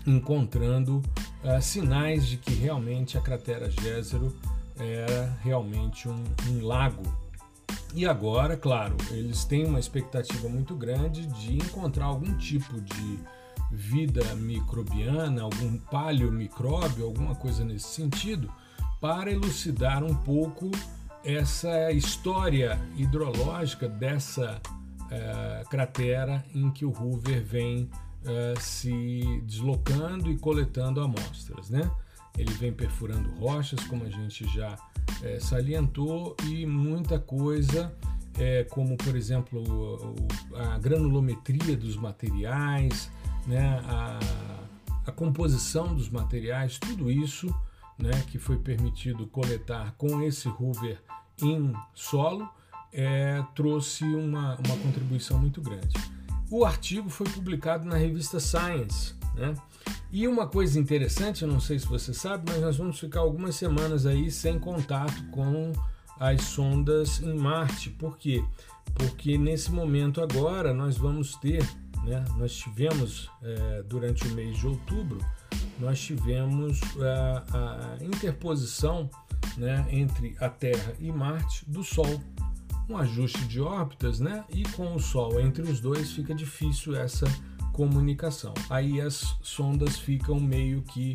encontrando 0.07 1.03
uh, 1.45 1.61
sinais 1.61 2.27
de 2.27 2.37
que 2.37 2.55
realmente 2.55 3.17
a 3.19 3.21
cratera 3.21 3.71
Gézero 3.71 4.35
era 4.79 5.37
realmente 5.43 6.09
um, 6.09 6.25
um 6.49 6.65
lago. 6.65 7.03
E 7.95 8.05
agora, 8.07 8.57
claro, 8.57 8.97
eles 9.11 9.45
têm 9.45 9.65
uma 9.65 9.81
expectativa 9.81 10.49
muito 10.49 10.75
grande 10.75 11.27
de 11.27 11.57
encontrar 11.57 12.07
algum 12.07 12.37
tipo 12.37 12.81
de 12.81 13.19
vida 13.71 14.23
microbiana, 14.35 15.43
algum 15.43 15.79
paleomicróbio, 15.79 17.07
alguma 17.07 17.35
coisa 17.35 17.65
nesse 17.65 17.89
sentido, 17.89 18.53
para 19.01 19.31
elucidar 19.31 20.05
um 20.05 20.15
pouco 20.15 20.71
essa 21.25 21.91
história 21.91 22.79
hidrológica 22.97 23.89
dessa 23.89 24.61
uh, 25.01 25.69
cratera 25.69 26.45
em 26.55 26.71
que 26.71 26.85
o 26.85 26.91
Hoover 26.91 27.45
vem 27.45 27.91
uh, 28.27 28.61
se 28.61 29.41
deslocando 29.45 30.31
e 30.31 30.39
coletando 30.39 31.01
amostras, 31.01 31.71
né? 31.71 31.91
Ele 32.37 32.53
vem 32.55 32.73
perfurando 32.73 33.31
rochas, 33.37 33.83
como 33.85 34.05
a 34.05 34.11
gente 34.11 34.47
já 34.55 34.75
uh, 34.75 35.41
salientou, 35.41 36.37
e 36.45 36.67
muita 36.67 37.19
coisa, 37.19 37.95
como 38.69 38.99
por 38.99 39.17
exemplo 39.17 40.15
a 40.55 40.79
granulometria 40.79 41.75
dos 41.75 41.97
materiais, 41.97 43.11
né? 43.47 43.81
a, 43.87 44.21
a 45.07 45.13
composição 45.13 45.95
dos 45.95 46.11
materiais, 46.11 46.79
tudo 46.79 47.11
isso 47.11 47.49
né, 47.99 48.11
que 48.29 48.39
foi 48.39 48.59
permitido 48.59 49.27
coletar 49.29 49.95
com 49.97 50.21
esse 50.23 50.49
Hoover 50.49 51.01
em 51.41 51.73
solo, 51.95 52.49
é, 52.93 53.43
trouxe 53.55 54.05
uma, 54.05 54.57
uma 54.57 54.77
contribuição 54.83 55.39
muito 55.39 55.61
grande. 55.61 55.95
O 56.51 56.65
artigo 56.65 57.09
foi 57.09 57.27
publicado 57.29 57.87
na 57.87 57.97
revista 57.97 58.39
Science. 58.39 59.15
Né? 59.35 59.55
E 60.11 60.27
uma 60.27 60.47
coisa 60.47 60.79
interessante, 60.79 61.43
eu 61.43 61.49
não 61.49 61.61
sei 61.61 61.79
se 61.79 61.87
você 61.87 62.15
sabe, 62.15 62.51
mas 62.51 62.61
nós 62.61 62.77
vamos 62.77 62.99
ficar 62.99 63.21
algumas 63.21 63.57
semanas 63.57 64.07
aí 64.07 64.31
sem 64.31 64.59
contato 64.59 65.25
com 65.31 65.73
as 66.19 66.43
sondas 66.43 67.21
em 67.21 67.35
Marte. 67.35 67.91
Por 67.91 68.17
quê? 68.17 68.43
Porque 68.95 69.37
nesse 69.37 69.71
momento 69.71 70.21
agora 70.21 70.73
nós 70.73 70.97
vamos 70.97 71.35
ter, 71.37 71.63
né, 72.05 72.25
nós 72.37 72.55
tivemos 72.55 73.31
é, 73.43 73.83
durante 73.83 74.27
o 74.27 74.31
mês 74.31 74.57
de 74.57 74.67
outubro, 74.67 75.19
nós 75.79 76.01
tivemos 76.01 76.81
a, 76.99 77.97
a 78.01 78.05
interposição 78.05 79.11
né, 79.57 79.87
entre 79.91 80.35
a 80.41 80.49
Terra 80.49 80.95
e 80.99 81.11
Marte 81.13 81.69
do 81.69 81.85
Sol. 81.85 82.21
Um 82.89 82.97
ajuste 82.97 83.45
de 83.47 83.61
órbitas, 83.61 84.21
né? 84.21 84.45
E 84.49 84.63
com 84.63 84.95
o 84.95 85.01
Sol 85.01 85.41
entre 85.41 85.63
os 85.63 85.81
dois 85.81 86.13
fica 86.13 86.35
difícil 86.35 86.95
essa 86.95 87.27
comunicação. 87.73 88.55
Aí 88.71 89.01
as 89.01 89.37
sondas 89.43 89.99
ficam 89.99 90.39
meio 90.41 90.83
que 90.83 91.15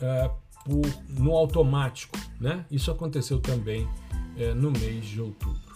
uh, 0.00 0.30
por, 0.64 0.82
no 1.08 1.32
automático, 1.32 2.18
né? 2.40 2.64
Isso 2.70 2.90
aconteceu 2.90 3.40
também 3.40 3.84
uh, 3.84 4.54
no 4.54 4.70
mês 4.70 5.06
de 5.06 5.20
outubro. 5.20 5.72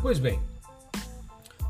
Pois 0.00 0.18
bem, 0.18 0.40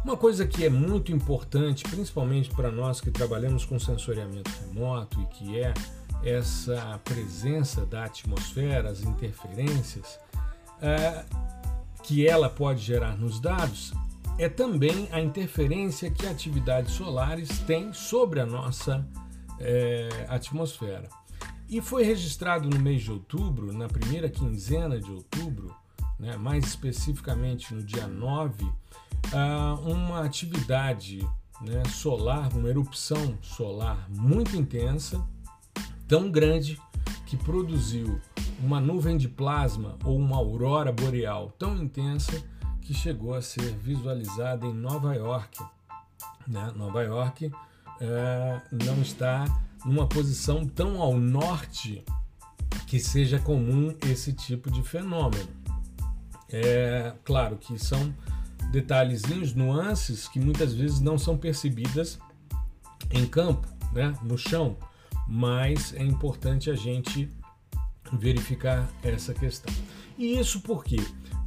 uma 0.05 0.17
coisa 0.17 0.47
que 0.47 0.65
é 0.65 0.71
muito 0.71 1.13
importante, 1.13 1.85
principalmente 1.85 2.49
para 2.51 2.71
nós 2.71 3.01
que 3.01 3.11
trabalhamos 3.11 3.67
com 3.67 3.79
sensoriamento 3.79 4.51
remoto 4.67 5.21
e 5.21 5.27
que 5.27 5.59
é 5.59 5.75
essa 6.25 6.99
presença 7.05 7.85
da 7.85 8.05
atmosfera, 8.05 8.89
as 8.89 9.03
interferências 9.03 10.19
é, 10.81 11.25
que 12.03 12.27
ela 12.27 12.49
pode 12.49 12.81
gerar 12.81 13.17
nos 13.17 13.41
dados, 13.41 13.93
é 14.39 14.49
também 14.49 15.09
a 15.13 15.21
interferência 15.21 16.11
que 16.11 16.27
atividades 16.27 16.95
solares 16.95 17.59
têm 17.61 17.93
sobre 17.93 18.41
a 18.41 18.47
nossa 18.47 19.07
é, 19.59 20.27
atmosfera. 20.29 21.09
E 21.69 21.81
foi 21.81 22.03
registrado 22.03 22.69
no 22.69 22.81
mês 22.81 23.03
de 23.03 23.13
outubro, 23.13 23.73
na 23.73 23.87
primeira 23.87 24.29
quinzena 24.29 24.99
de 24.99 25.11
outubro, 25.11 25.75
né, 26.19 26.37
mais 26.37 26.65
especificamente 26.65 27.73
no 27.75 27.83
dia 27.83 28.09
9, 28.09 28.67
uma 29.85 30.25
atividade 30.25 31.21
né, 31.61 31.83
solar, 31.89 32.53
uma 32.57 32.69
erupção 32.69 33.39
solar 33.43 34.09
muito 34.11 34.57
intensa, 34.57 35.25
tão 36.09 36.31
grande 36.31 36.81
que 37.27 37.37
produziu 37.37 38.21
uma 38.61 38.81
nuvem 38.81 39.17
de 39.17 39.29
plasma 39.29 39.97
ou 40.05 40.17
uma 40.17 40.37
aurora 40.37 40.93
boreal 40.93 41.51
tão 41.59 41.77
intensa 41.77 42.43
que 42.83 42.93
chegou 42.93 43.35
a 43.35 43.43
ser 43.43 43.75
visualizada 43.77 44.67
em 44.67 44.75
Nova 44.75 45.15
York. 45.15 45.63
Né? 46.47 46.73
Nova 46.77 47.03
York 47.03 47.51
é, 48.01 48.61
não 48.71 49.01
está 49.01 49.45
numa 49.85 50.07
posição 50.07 50.67
tão 50.67 51.01
ao 51.01 51.17
norte 51.17 52.05
que 52.87 52.99
seja 52.99 53.39
comum 53.39 53.95
esse 54.03 54.33
tipo 54.33 54.71
de 54.71 54.83
fenômeno. 54.83 55.49
É 56.49 57.15
claro 57.25 57.57
que 57.57 57.79
são 57.79 58.13
detalhezinhos, 58.73 59.55
nuances 59.55 60.29
que 60.29 60.41
muitas 60.41 60.75
vezes 60.75 61.01
não 61.01 61.17
são 61.17 61.37
percebidas 61.37 62.19
em 63.11 63.27
campo, 63.27 63.67
né, 63.93 64.13
no 64.23 64.37
chão, 64.37 64.77
mas 65.27 65.95
é 65.95 66.03
importante 66.03 66.71
a 66.71 66.75
gente 66.75 67.31
verificar 68.13 68.89
essa 69.03 69.33
questão. 69.33 69.73
E 70.19 70.39
isso 70.39 70.61
por 70.61 70.85
quê? 70.85 70.99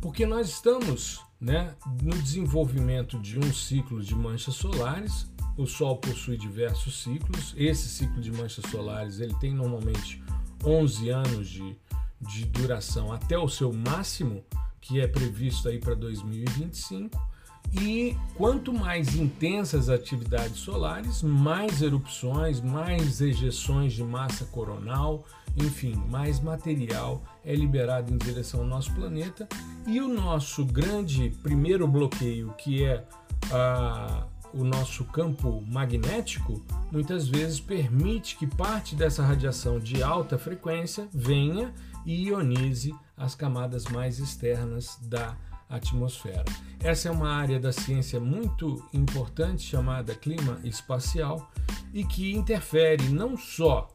Porque 0.01 0.25
nós 0.25 0.49
estamos 0.49 1.21
né, 1.39 1.75
no 2.01 2.17
desenvolvimento 2.21 3.19
de 3.19 3.37
um 3.37 3.53
ciclo 3.53 4.01
de 4.01 4.15
manchas 4.15 4.55
solares. 4.55 5.27
O 5.57 5.65
Sol 5.65 5.97
possui 5.97 6.37
diversos 6.37 7.03
ciclos. 7.03 7.53
Esse 7.57 7.87
ciclo 7.87 8.21
de 8.21 8.31
manchas 8.31 8.65
solares 8.71 9.19
ele 9.19 9.35
tem 9.35 9.53
normalmente 9.53 10.23
11 10.63 11.09
anos 11.09 11.49
de, 11.49 11.75
de 12.21 12.45
duração 12.45 13.11
até 13.11 13.37
o 13.37 13.49
seu 13.49 13.71
máximo 13.71 14.43
que 14.83 14.99
é 14.99 15.07
previsto 15.07 15.69
aí 15.69 15.79
para 15.79 15.95
2025. 15.95 17.33
E 17.71 18.15
quanto 18.35 18.73
mais 18.73 19.15
intensas 19.15 19.89
as 19.89 19.99
atividades 19.99 20.57
solares, 20.57 21.23
mais 21.23 21.81
erupções, 21.81 22.61
mais 22.61 23.21
ejeções 23.21 23.93
de 23.93 24.03
massa 24.03 24.45
coronal, 24.45 25.25
enfim, 25.55 25.95
mais 26.09 26.39
material 26.39 27.23
é 27.45 27.53
liberado 27.55 28.13
em 28.13 28.17
direção 28.17 28.61
ao 28.61 28.65
nosso 28.65 28.93
planeta. 28.93 29.47
E 29.85 30.01
o 30.01 30.07
nosso 30.07 30.65
grande 30.65 31.29
primeiro 31.41 31.87
bloqueio, 31.87 32.53
que 32.57 32.83
é 32.83 33.05
a, 33.51 34.25
o 34.53 34.63
nosso 34.63 35.05
campo 35.05 35.63
magnético, 35.67 36.61
muitas 36.91 37.27
vezes 37.27 37.59
permite 37.59 38.35
que 38.37 38.47
parte 38.47 38.95
dessa 38.95 39.23
radiação 39.23 39.79
de 39.79 40.01
alta 40.01 40.37
frequência 40.37 41.07
venha 41.13 41.73
e 42.05 42.27
ionize 42.27 42.93
as 43.15 43.35
camadas 43.35 43.85
mais 43.85 44.19
externas 44.19 44.97
da 45.01 45.37
atmosfera. 45.69 46.45
Essa 46.79 47.09
é 47.09 47.11
uma 47.11 47.31
área 47.31 47.59
da 47.59 47.71
ciência 47.71 48.19
muito 48.19 48.83
importante 48.93 49.63
chamada 49.63 50.13
clima 50.13 50.59
espacial 50.63 51.51
e 51.93 52.03
que 52.03 52.33
interfere 52.35 53.09
não 53.09 53.37
só 53.37 53.87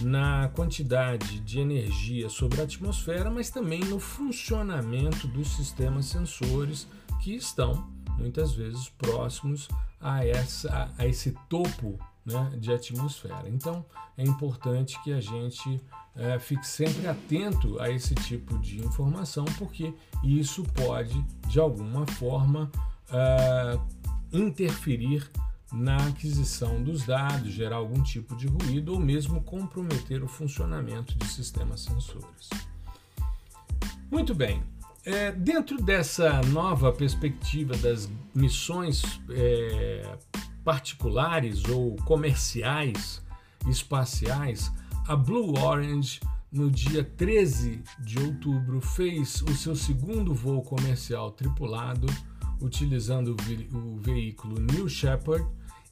na 0.00 0.48
quantidade 0.54 1.40
de 1.40 1.60
energia 1.60 2.28
sobre 2.28 2.60
a 2.60 2.64
atmosfera, 2.64 3.30
mas 3.30 3.50
também 3.50 3.80
no 3.80 3.98
funcionamento 3.98 5.26
dos 5.28 5.48
sistemas 5.48 6.06
sensores 6.06 6.86
que 7.20 7.34
estão 7.34 7.88
muitas 8.18 8.52
vezes 8.52 8.88
próximos 8.90 9.68
a, 10.00 10.24
essa, 10.24 10.90
a 10.98 11.06
esse 11.06 11.32
topo 11.48 11.98
né, 12.24 12.52
de 12.58 12.72
atmosfera. 12.72 13.48
Então 13.48 13.84
é 14.16 14.22
importante 14.22 15.00
que 15.02 15.12
a 15.12 15.20
gente 15.20 15.80
é, 16.16 16.38
fique 16.38 16.66
sempre 16.66 17.06
atento 17.06 17.80
a 17.80 17.90
esse 17.90 18.14
tipo 18.14 18.58
de 18.58 18.84
informação, 18.84 19.44
porque 19.58 19.92
isso 20.22 20.62
pode, 20.74 21.20
de 21.48 21.58
alguma 21.58 22.06
forma, 22.06 22.70
é, 23.10 23.78
interferir 24.32 25.28
na 25.74 25.96
aquisição 26.06 26.82
dos 26.82 27.04
dados, 27.04 27.52
gerar 27.52 27.76
algum 27.76 28.02
tipo 28.02 28.36
de 28.36 28.46
ruído 28.46 28.92
ou 28.92 29.00
mesmo 29.00 29.42
comprometer 29.42 30.22
o 30.22 30.28
funcionamento 30.28 31.18
de 31.18 31.26
sistemas 31.26 31.80
sensores. 31.80 32.48
Muito 34.10 34.34
bem, 34.34 34.62
é, 35.04 35.32
dentro 35.32 35.82
dessa 35.82 36.40
nova 36.42 36.92
perspectiva 36.92 37.76
das 37.76 38.08
missões 38.34 39.02
é, 39.30 40.16
particulares 40.64 41.64
ou 41.64 41.96
comerciais 41.96 43.20
espaciais, 43.68 44.72
a 45.08 45.16
Blue 45.16 45.58
Orange, 45.58 46.20
no 46.52 46.70
dia 46.70 47.02
13 47.02 47.82
de 47.98 48.18
outubro, 48.20 48.80
fez 48.80 49.42
o 49.42 49.52
seu 49.54 49.74
segundo 49.74 50.32
voo 50.32 50.62
comercial 50.62 51.32
tripulado, 51.32 52.06
utilizando 52.60 53.36
o 53.72 53.98
veículo 54.00 54.60
New 54.60 54.88
Shepard 54.88 55.44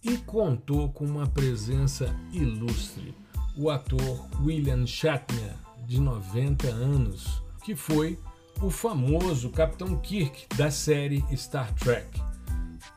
e 0.05 0.17
contou 0.19 0.91
com 0.91 1.05
uma 1.05 1.27
presença 1.27 2.15
ilustre, 2.33 3.15
o 3.57 3.71
ator 3.71 4.27
William 4.43 4.87
Shatner, 4.87 5.55
de 5.87 6.01
90 6.01 6.69
anos, 6.69 7.43
que 7.65 7.77
foi 7.77 8.19
o 8.61 8.71
famoso 8.71 9.51
Capitão 9.51 9.97
Kirk 9.99 10.47
da 10.57 10.71
série 10.71 11.25
Star 11.37 11.73
Trek. 11.75 12.21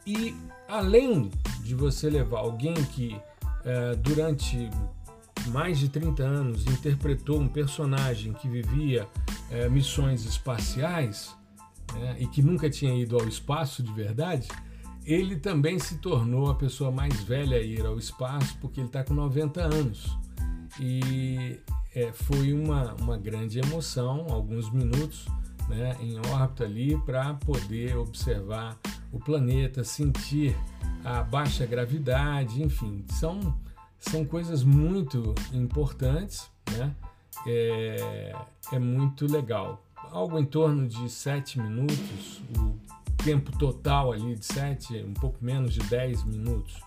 E 0.06 0.36
além 0.68 1.32
de 1.62 1.76
você 1.76 2.10
levar 2.10 2.40
alguém 2.40 2.74
que 2.74 3.20
é, 3.64 3.96
durante 3.96 4.70
mais 5.48 5.78
de 5.78 5.90
30 5.90 6.24
anos 6.24 6.66
interpretou 6.66 7.40
um 7.40 7.48
personagem 7.48 8.34
que 8.34 8.48
vivia 8.48 9.08
é, 9.50 9.70
missões 9.70 10.26
espaciais 10.26 11.36
né, 11.94 12.16
e 12.20 12.28
que 12.28 12.42
nunca 12.42 12.70
tinha 12.70 12.94
ido 12.96 13.18
ao 13.18 13.28
espaço 13.28 13.84
de 13.84 13.92
verdade, 13.92 14.48
ele 15.06 15.36
também 15.36 15.78
se 15.78 15.98
tornou 15.98 16.50
a 16.50 16.56
pessoa 16.56 16.92
mais 16.92 17.22
velha 17.24 17.58
a 17.58 17.62
ir 17.62 17.86
ao 17.86 17.98
espaço 17.98 18.58
porque 18.60 18.80
ele 18.80 18.88
está 18.88 19.04
com 19.04 19.14
90 19.14 19.62
anos. 19.62 20.18
E 20.80 21.60
é, 21.94 22.12
foi 22.12 22.54
uma, 22.54 22.94
uma 22.96 23.18
grande 23.18 23.60
emoção, 23.60 24.26
alguns 24.30 24.72
minutos 24.72 25.26
né, 25.70 25.96
em 26.02 26.18
órbita 26.32 26.64
ali 26.64 26.98
para 27.06 27.34
poder 27.36 27.96
observar 27.98 28.78
o 29.12 29.20
planeta, 29.20 29.84
sentir 29.84 30.56
a 31.04 31.24
baixa 31.24 31.66
gravidade, 31.66 32.62
enfim, 32.62 33.06
são, 33.10 33.56
são 34.00 34.26
coisas 34.26 34.64
muito 34.64 35.34
importantes, 35.54 36.50
né? 36.72 36.94
É, 37.48 38.36
é 38.72 38.80
muito 38.80 39.32
legal. 39.32 39.84
Algo 40.12 40.40
em 40.40 40.46
torno 40.46 40.88
de 40.88 41.10
sete 41.10 41.60
minutos, 41.60 42.42
o 42.58 42.76
tempo 43.26 43.52
total 43.58 44.12
ali 44.12 44.36
de 44.36 44.46
sete, 44.46 45.04
um 45.04 45.16
pouco 45.16 45.44
menos 45.44 45.74
de 45.74 45.80
10 45.80 46.26
minutos. 46.26 46.80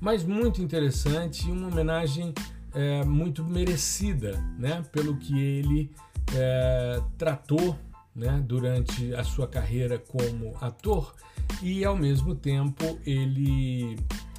Mas 0.00 0.22
muito 0.22 0.62
interessante 0.62 1.48
e 1.48 1.50
uma 1.50 1.66
homenagem 1.66 2.32
é, 2.72 3.04
muito 3.04 3.42
merecida 3.42 4.40
né, 4.56 4.84
pelo 4.92 5.16
que 5.16 5.36
ele 5.36 5.90
é, 6.32 7.02
tratou 7.18 7.76
né, 8.14 8.40
durante 8.46 9.12
a 9.16 9.24
sua 9.24 9.48
carreira 9.48 9.98
como 9.98 10.56
ator 10.60 11.12
e 11.60 11.84
ao 11.84 11.96
mesmo 11.96 12.36
tempo 12.36 12.96
ele, 13.04 13.96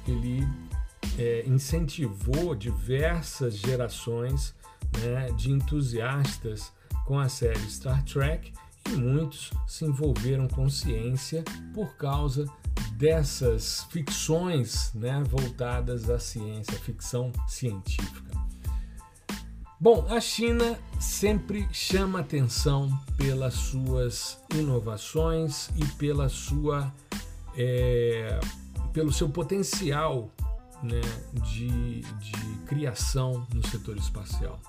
ele 0.08 0.48
é, 1.18 1.44
incentivou 1.46 2.54
diversas 2.54 3.58
gerações 3.58 4.54
né, 5.02 5.30
de 5.36 5.52
entusiastas 5.52 6.72
com 7.04 7.18
a 7.18 7.28
série 7.28 7.70
Star 7.70 8.02
Trek 8.04 8.52
e 8.90 8.96
muitos 8.96 9.50
se 9.66 9.84
envolveram 9.84 10.48
com 10.48 10.68
ciência 10.68 11.44
por 11.74 11.96
causa 11.96 12.46
dessas 12.92 13.84
ficções 13.90 14.92
né, 14.94 15.22
voltadas 15.28 16.08
à 16.08 16.18
ciência, 16.18 16.78
ficção 16.78 17.32
científica. 17.46 18.32
Bom, 19.80 20.06
a 20.08 20.20
China 20.20 20.78
sempre 21.00 21.68
chama 21.72 22.20
atenção 22.20 22.88
pelas 23.16 23.54
suas 23.54 24.38
inovações 24.54 25.70
e 25.74 25.84
pela 25.96 26.28
sua, 26.28 26.94
é, 27.56 28.38
pelo 28.92 29.12
seu 29.12 29.28
potencial 29.28 30.30
né, 30.82 31.00
de, 31.42 32.00
de 32.00 32.58
criação 32.66 33.44
no 33.52 33.66
setor 33.66 33.96
espacial. 33.96 34.60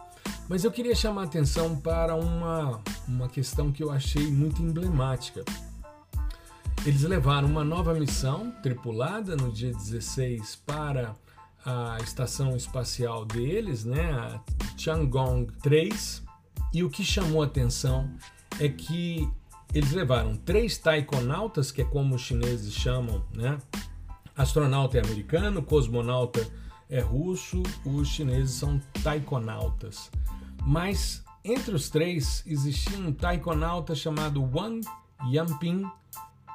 Mas 0.53 0.63
eu 0.63 0.71
queria 0.71 0.93
chamar 0.93 1.23
atenção 1.23 1.75
para 1.75 2.13
uma, 2.13 2.79
uma 3.07 3.27
questão 3.27 3.71
que 3.71 3.81
eu 3.81 3.89
achei 3.89 4.29
muito 4.29 4.61
emblemática. 4.61 5.43
Eles 6.85 7.01
levaram 7.01 7.47
uma 7.47 7.63
nova 7.63 7.91
missão 7.95 8.51
tripulada 8.61 9.35
no 9.35 9.51
dia 9.51 9.71
16 9.73 10.57
para 10.57 11.15
a 11.65 11.97
estação 12.03 12.55
espacial 12.55 13.25
deles, 13.25 13.83
né, 13.83 14.11
a 14.11 14.39
Tiangong 14.75 15.51
3, 15.63 16.21
e 16.71 16.83
o 16.83 16.89
que 16.91 17.03
chamou 17.03 17.41
atenção 17.41 18.13
é 18.59 18.69
que 18.69 19.27
eles 19.73 19.91
levaram 19.91 20.35
três 20.35 20.77
taikonautas, 20.77 21.71
que 21.71 21.81
é 21.81 21.85
como 21.85 22.13
os 22.13 22.21
chineses 22.21 22.71
chamam, 22.71 23.25
né? 23.33 23.57
Astronauta 24.37 24.99
é 24.99 25.03
americano, 25.03 25.63
cosmonauta 25.63 26.47
é 26.87 26.99
russo, 26.99 27.63
os 27.83 28.07
chineses 28.07 28.51
são 28.51 28.79
taikonautas. 29.01 30.11
Mas 30.65 31.23
entre 31.43 31.75
os 31.75 31.89
três 31.89 32.43
existia 32.45 32.97
um 32.97 33.11
taikonauta 33.11 33.93
chamado 33.93 34.41
Wang 34.41 34.87
Yanping, 35.29 35.83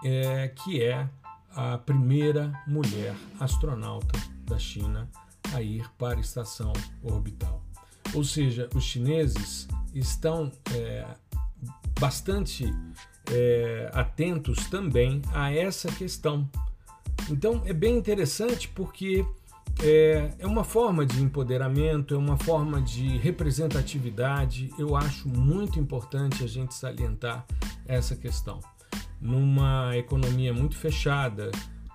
é, 0.02 0.48
que 0.48 0.82
é 0.82 1.08
a 1.54 1.76
primeira 1.78 2.52
mulher 2.66 3.14
astronauta 3.38 4.18
da 4.44 4.58
China 4.58 5.08
a 5.52 5.60
ir 5.60 5.88
para 5.98 6.18
a 6.18 6.20
estação 6.20 6.72
orbital. 7.02 7.62
Ou 8.14 8.24
seja, 8.24 8.68
os 8.74 8.84
chineses 8.84 9.68
estão 9.94 10.50
é, 10.72 11.06
bastante 11.98 12.72
é, 13.30 13.90
atentos 13.92 14.68
também 14.68 15.20
a 15.32 15.52
essa 15.52 15.90
questão. 15.92 16.48
Então 17.28 17.62
é 17.66 17.72
bem 17.72 17.96
interessante 17.96 18.68
porque 18.68 19.26
é, 19.82 20.30
é 20.38 20.46
uma 20.46 20.64
forma 20.64 21.06
de 21.06 21.22
empoderamento, 21.22 22.14
é 22.14 22.18
uma 22.18 22.36
forma 22.36 22.80
de 22.80 23.16
representatividade. 23.18 24.70
Eu 24.78 24.96
acho 24.96 25.28
muito 25.28 25.78
importante 25.78 26.42
a 26.42 26.46
gente 26.46 26.74
salientar 26.74 27.46
essa 27.86 28.16
questão. 28.16 28.60
Numa 29.20 29.96
economia 29.96 30.52
muito 30.52 30.76
fechada, 30.76 31.50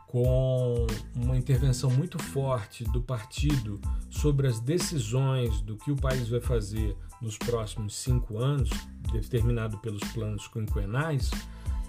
com 0.07 0.85
uma 1.15 1.35
intervenção 1.35 1.89
muito 1.89 2.21
forte 2.21 2.83
do 2.83 3.01
partido 3.01 3.81
sobre 4.11 4.47
as 4.47 4.59
decisões 4.59 5.59
do 5.61 5.75
que 5.75 5.91
o 5.91 5.95
país 5.95 6.29
vai 6.29 6.39
fazer 6.39 6.95
nos 7.19 7.35
próximos 7.35 7.95
cinco 7.95 8.37
anos, 8.37 8.69
determinado 9.11 9.79
pelos 9.79 10.03
planos 10.11 10.47
quinquenais, 10.47 11.31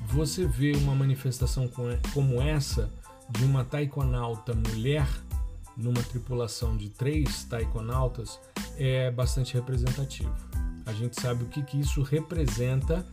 você 0.06 0.46
vê 0.46 0.72
uma 0.72 0.94
manifestação 0.94 1.68
como 2.14 2.40
essa 2.40 2.90
de 3.28 3.44
uma 3.44 3.62
taikonauta 3.62 4.54
mulher 4.54 5.06
numa 5.76 6.02
tripulação 6.02 6.76
de 6.76 6.88
três 6.90 7.44
taikonautas 7.44 8.40
é 8.76 9.10
bastante 9.10 9.54
representativo. 9.54 10.34
A 10.86 10.92
gente 10.92 11.20
sabe 11.20 11.44
o 11.44 11.48
que, 11.48 11.62
que 11.62 11.80
isso 11.80 12.02
representa 12.02 13.04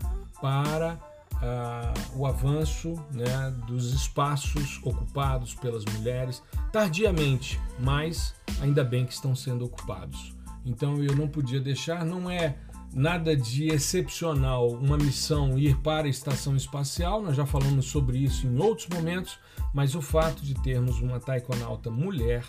para 0.42 1.00
uh, 1.34 2.18
o 2.18 2.26
avanço 2.26 2.94
né, 3.12 3.52
dos 3.68 3.94
espaços 3.94 4.80
ocupados 4.84 5.54
pelas 5.56 5.86
mulheres, 5.86 6.42
tardiamente, 6.72 7.60
mas 7.80 8.34
ainda 8.62 8.84
bem 8.84 9.06
que 9.06 9.14
estão 9.14 9.36
sendo 9.36 9.66
ocupados. 9.66 10.36
Então 10.66 11.04
eu 11.04 11.16
não 11.16 11.28
podia 11.28 11.60
deixar, 11.60 12.06
não 12.06 12.30
é 12.30 12.58
nada 12.94 13.36
de 13.36 13.68
excepcional 13.68 14.70
uma 14.70 14.98
missão 14.98 15.58
ir 15.58 15.78
para 15.78 16.08
a 16.08 16.10
estação 16.10 16.56
espacial, 16.56 17.22
nós 17.22 17.36
já 17.36 17.46
falamos 17.46 17.86
sobre 17.86 18.18
isso 18.18 18.46
em 18.48 18.58
outros 18.60 18.88
momentos, 18.88 19.40
mas 19.74 19.96
o 19.96 20.02
fato 20.02 20.44
de 20.44 20.54
termos 20.56 21.00
uma 21.00 21.20
taikonauta 21.20 21.90
mulher 21.90 22.44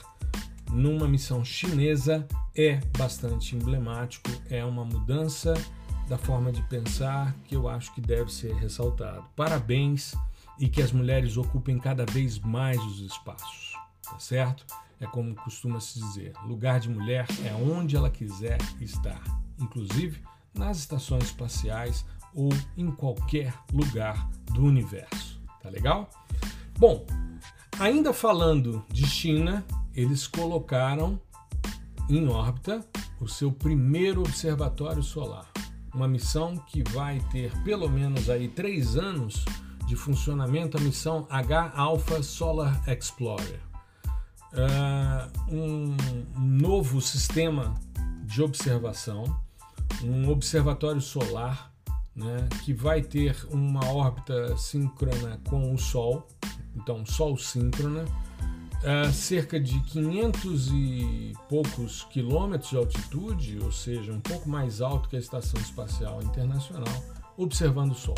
numa 0.70 1.06
missão 1.06 1.44
chinesa 1.44 2.26
é 2.56 2.80
bastante 2.98 3.54
emblemático, 3.54 4.30
é 4.50 4.64
uma 4.64 4.84
mudança 4.84 5.54
da 6.08 6.18
forma 6.18 6.50
de 6.50 6.62
pensar 6.62 7.34
que 7.44 7.54
eu 7.54 7.68
acho 7.68 7.94
que 7.94 8.00
deve 8.00 8.32
ser 8.32 8.54
ressaltado. 8.54 9.24
Parabéns 9.36 10.14
e 10.58 10.68
que 10.68 10.82
as 10.82 10.92
mulheres 10.92 11.36
ocupem 11.36 11.78
cada 11.78 12.04
vez 12.06 12.38
mais 12.38 12.80
os 12.82 13.00
espaços, 13.00 13.74
tá 14.02 14.18
certo? 14.18 14.66
É 15.00 15.06
como 15.06 15.34
costuma 15.34 15.80
se 15.80 16.00
dizer, 16.00 16.32
lugar 16.46 16.80
de 16.80 16.88
mulher 16.88 17.26
é 17.44 17.52
onde 17.54 17.96
ela 17.96 18.10
quiser 18.10 18.58
estar, 18.80 19.22
inclusive 19.60 20.22
nas 20.54 20.78
estações 20.78 21.24
espaciais 21.24 22.04
ou 22.34 22.50
em 22.76 22.90
qualquer 22.90 23.54
lugar 23.72 24.28
do 24.52 24.64
universo. 24.64 25.40
Tá 25.62 25.68
legal? 25.68 26.08
Bom, 26.78 27.06
ainda 27.78 28.12
falando 28.12 28.84
de 28.90 29.06
China, 29.06 29.64
eles 29.94 30.26
colocaram 30.26 31.20
em 32.08 32.26
órbita 32.28 32.84
o 33.20 33.28
seu 33.28 33.52
primeiro 33.52 34.20
observatório 34.20 35.02
solar. 35.02 35.50
Uma 35.94 36.08
missão 36.08 36.56
que 36.56 36.82
vai 36.90 37.20
ter 37.30 37.52
pelo 37.62 37.88
menos 37.88 38.28
aí 38.30 38.48
três 38.48 38.96
anos 38.96 39.44
de 39.86 39.94
funcionamento, 39.94 40.76
a 40.76 40.80
missão 40.80 41.26
H-Alpha 41.28 42.22
Solar 42.22 42.82
Explorer. 42.88 43.60
Uh, 44.52 45.54
um 45.54 45.96
novo 46.38 47.00
sistema 47.00 47.74
de 48.24 48.42
observação 48.42 49.41
um 50.04 50.28
observatório 50.30 51.00
solar 51.00 51.72
né, 52.14 52.48
que 52.64 52.72
vai 52.72 53.02
ter 53.02 53.36
uma 53.50 53.84
órbita 53.86 54.56
síncrona 54.56 55.40
com 55.48 55.72
o 55.72 55.78
Sol, 55.78 56.26
então 56.74 57.04
Sol 57.06 57.36
síncrona, 57.36 58.04
a 58.84 59.12
cerca 59.12 59.60
de 59.60 59.78
500 59.80 60.68
e 60.72 61.32
poucos 61.48 62.04
quilômetros 62.10 62.70
de 62.70 62.76
altitude, 62.76 63.58
ou 63.62 63.70
seja, 63.70 64.12
um 64.12 64.20
pouco 64.20 64.48
mais 64.48 64.80
alto 64.80 65.08
que 65.08 65.16
a 65.16 65.18
Estação 65.18 65.60
Espacial 65.60 66.20
Internacional, 66.22 67.02
observando 67.36 67.92
o 67.92 67.94
Sol. 67.94 68.16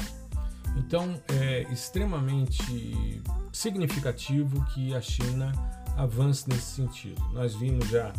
Então 0.77 1.21
é 1.29 1.63
extremamente 1.71 3.23
significativo 3.53 4.65
que 4.73 4.95
a 4.95 5.01
China 5.01 5.53
avance 5.97 6.49
nesse 6.49 6.75
sentido. 6.75 7.23
Nós 7.33 7.55
vimos 7.55 7.89
já 7.89 8.13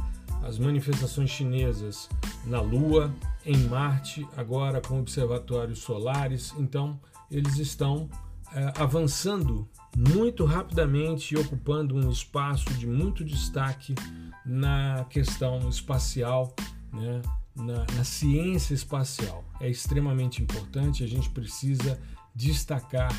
as 0.44 0.58
manifestações 0.58 1.30
chinesas 1.30 2.10
na 2.46 2.62
Lua, 2.62 3.14
em 3.46 3.58
Marte, 3.68 4.28
agora 4.36 4.82
com 4.82 5.00
observatórios 5.00 5.80
solares. 5.80 6.54
Então, 6.58 7.00
eles 7.30 7.58
estão 7.58 8.10
é, 8.54 8.74
avançando 8.78 9.68
muito 9.96 10.46
rapidamente 10.46 11.36
ocupando 11.38 11.96
um 11.96 12.10
espaço 12.10 12.74
de 12.74 12.86
muito 12.86 13.24
destaque 13.24 13.96
na 14.46 15.06
questão 15.10 15.68
espacial, 15.70 16.54
né? 16.94 17.22
na, 17.56 17.86
na 17.96 18.04
ciência 18.04 18.74
espacial. 18.74 19.44
É 19.60 19.70
extremamente 19.70 20.44
importante, 20.44 21.04
a 21.04 21.08
gente 21.08 21.30
precisa 21.30 22.00
destacar 22.36 23.12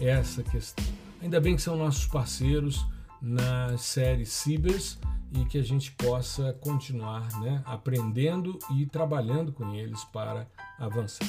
essa 0.00 0.42
questão. 0.42 0.84
Ainda 1.20 1.40
bem 1.40 1.54
que 1.54 1.62
são 1.62 1.76
nossos 1.76 2.06
parceiros 2.06 2.84
na 3.22 3.78
série 3.78 4.26
Cibers 4.26 4.98
e 5.32 5.44
que 5.44 5.56
a 5.56 5.62
gente 5.62 5.92
possa 5.92 6.52
continuar 6.54 7.30
né, 7.40 7.62
aprendendo 7.64 8.58
e 8.74 8.84
trabalhando 8.84 9.52
com 9.52 9.72
eles 9.74 10.04
para 10.04 10.46
avançar. 10.78 11.26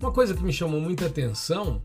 Uma 0.00 0.12
coisa 0.12 0.34
que 0.34 0.42
me 0.42 0.52
chamou 0.52 0.80
muita 0.80 1.06
atenção 1.06 1.82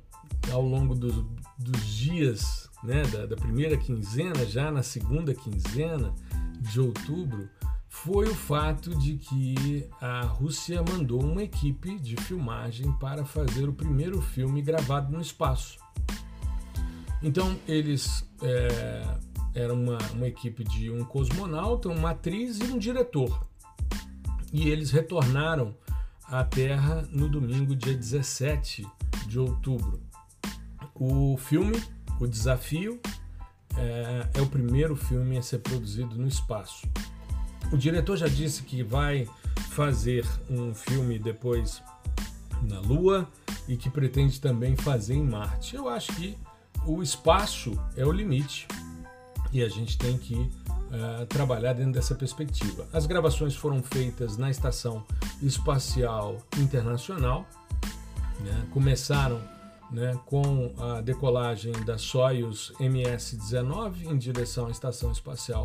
ao 0.52 0.62
longo 0.62 0.94
dos, 0.94 1.26
dos 1.58 1.86
dias 1.88 2.70
né, 2.84 3.02
da, 3.04 3.26
da 3.26 3.36
primeira 3.36 3.76
quinzena, 3.76 4.46
já 4.46 4.72
na 4.72 4.84
segunda 4.84 5.34
quinzena 5.34 6.13
de 6.60 6.80
outubro, 6.80 7.50
foi 7.89 8.28
o 8.28 8.36
fato 8.36 8.89
de 8.96 9.18
que 9.18 9.88
a 10.02 10.22
Rússia 10.22 10.84
mandou 10.84 11.24
uma 11.24 11.44
equipe 11.44 12.00
de 12.00 12.16
filmagem 12.18 12.92
para 12.94 13.24
fazer 13.24 13.70
o 13.70 13.74
primeiro 13.74 14.22
filme 14.22 14.62
gravado 14.62 15.12
no 15.12 15.22
espaço. 15.22 15.83
Então 17.24 17.58
eles 17.66 18.28
é, 18.42 19.18
eram 19.56 19.76
uma, 19.76 19.98
uma 20.14 20.28
equipe 20.28 20.64
de 20.66 20.92
um 20.92 21.06
cosmonauta, 21.06 21.88
uma 21.88 22.12
atriz 22.12 22.60
e 22.60 22.66
um 22.66 22.78
diretor. 22.78 23.48
E 24.52 24.70
eles 24.70 24.92
retornaram 24.92 25.74
à 26.26 26.44
Terra 26.44 27.08
no 27.10 27.30
domingo, 27.30 27.76
dia 27.76 27.96
17 27.96 28.86
de 29.26 29.40
outubro. 29.40 30.02
O 30.94 31.38
filme, 31.38 31.82
O 32.20 32.28
Desafio, 32.28 33.00
é, 33.78 34.30
é 34.36 34.42
o 34.42 34.48
primeiro 34.48 34.96
filme 34.96 35.38
a 35.38 35.42
ser 35.42 35.60
produzido 35.60 36.16
no 36.16 36.28
espaço. 36.28 36.88
O 37.72 37.78
diretor 37.78 38.18
já 38.18 38.28
disse 38.28 38.64
que 38.64 38.84
vai 38.84 39.28
fazer 39.72 40.26
um 40.50 40.76
filme 40.76 41.18
depois 41.18 41.82
na 42.62 42.80
Lua 42.80 43.28
e 43.68 43.76
que 43.76 43.90
pretende 43.90 44.40
também 44.40 44.76
fazer 44.76 45.16
em 45.16 45.24
Marte. 45.24 45.76
Eu 45.76 45.90
acho 45.90 46.14
que 46.16 46.38
o 46.86 47.02
espaço 47.02 47.72
é 47.96 48.06
o 48.06 48.12
limite 48.12 48.67
e 49.52 49.63
a 49.63 49.69
gente 49.69 49.98
tem 49.98 50.17
que 50.17 50.36
uh, 50.36 51.26
trabalhar 51.28 51.74
dentro 51.74 51.93
dessa 51.93 52.15
perspectiva. 52.15 52.88
As 52.91 53.06
gravações 53.06 53.56
foram 53.56 53.82
feitas 53.82 54.38
na 54.38 54.50
Estação 54.50 55.04
Espacial 55.41 56.38
Internacional, 56.58 57.48
né? 58.39 58.65
começaram 58.72 59.41
né, 59.91 60.17
com 60.26 60.74
a 60.78 61.02
decolagem 61.02 61.72
da 61.86 61.98
Soyuz 61.98 62.74
MS-19 62.80 64.06
em 64.06 64.17
direção 64.17 64.67
à 64.67 64.72
Estação 64.72 65.12
Espacial 65.12 65.63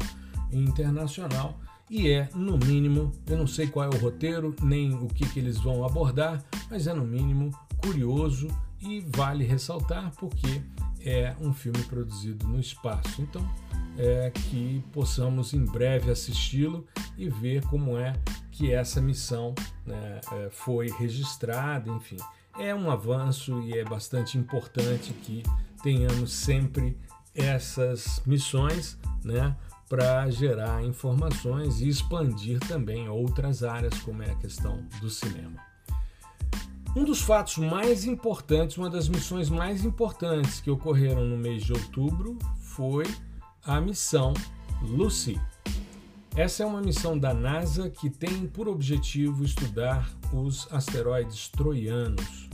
Internacional 0.53 1.59
e 1.91 2.11
é, 2.11 2.29
no 2.35 2.59
mínimo, 2.59 3.11
eu 3.27 3.39
não 3.39 3.47
sei 3.47 3.67
qual 3.67 3.87
é 3.87 3.89
o 3.89 3.99
roteiro, 3.99 4.55
nem 4.63 4.95
o 4.95 5.07
que, 5.07 5.27
que 5.27 5.39
eles 5.39 5.59
vão 5.59 5.85
abordar, 5.85 6.45
mas 6.71 6.87
é, 6.87 6.93
no 6.93 7.05
mínimo, 7.05 7.51
curioso 7.79 8.49
e 8.81 9.01
vale 9.01 9.45
ressaltar 9.45 10.13
porque 10.19 10.61
é 11.05 11.35
um 11.41 11.53
filme 11.53 11.83
produzido 11.85 12.47
no 12.47 12.59
espaço. 12.59 13.21
Então, 13.21 13.47
é 13.97 14.31
que 14.31 14.83
possamos 14.93 15.53
em 15.53 15.65
breve 15.65 16.11
assisti-lo 16.11 16.87
e 17.17 17.29
ver 17.29 17.65
como 17.67 17.99
é 17.99 18.15
que 18.53 18.73
essa 18.73 19.01
missão 19.01 19.55
né, 19.85 20.21
é, 20.33 20.49
foi 20.51 20.91
registrada, 20.91 21.91
enfim. 21.91 22.17
É 22.59 22.75
um 22.75 22.91
avanço 22.91 23.61
e 23.63 23.77
é 23.77 23.85
bastante 23.85 24.39
importante 24.39 25.13
que 25.13 25.43
tenhamos 25.83 26.33
sempre 26.33 26.97
essas 27.35 28.21
missões, 28.27 28.99
né, 29.25 29.57
para 29.89 30.29
gerar 30.31 30.85
informações 30.85 31.81
e 31.81 31.89
expandir 31.89 32.61
também 32.61 33.09
outras 33.09 33.63
áreas, 33.63 33.97
como 34.03 34.23
é 34.23 34.31
a 34.31 34.35
questão 34.35 34.85
do 35.01 35.09
cinema. 35.09 35.68
Um 36.99 37.05
dos 37.05 37.21
fatos 37.21 37.59
mais 37.59 38.05
importantes, 38.05 38.77
uma 38.77 38.91
das 38.91 39.09
missões 39.09 39.49
mais 39.49 39.85
importantes 39.85 40.61
que 40.61 40.69
ocorreram 40.69 41.25
no 41.25 41.39
mês 41.39 41.63
de 41.63 41.73
outubro 41.73 42.37
foi 42.59 43.07
a 43.65 43.81
missão 43.81 44.35
Lucy. 44.83 45.41
Essa 46.35 46.65
é 46.65 46.67
uma 46.67 46.81
missão 46.81 47.17
da 47.17 47.33
NASA 47.33 47.89
que 47.89 48.11
tem 48.11 48.49
por 48.49 48.67
objetivo 48.67 49.45
estudar 49.45 50.11
os 50.33 50.67
asteroides 50.73 51.47
troianos. 51.47 52.51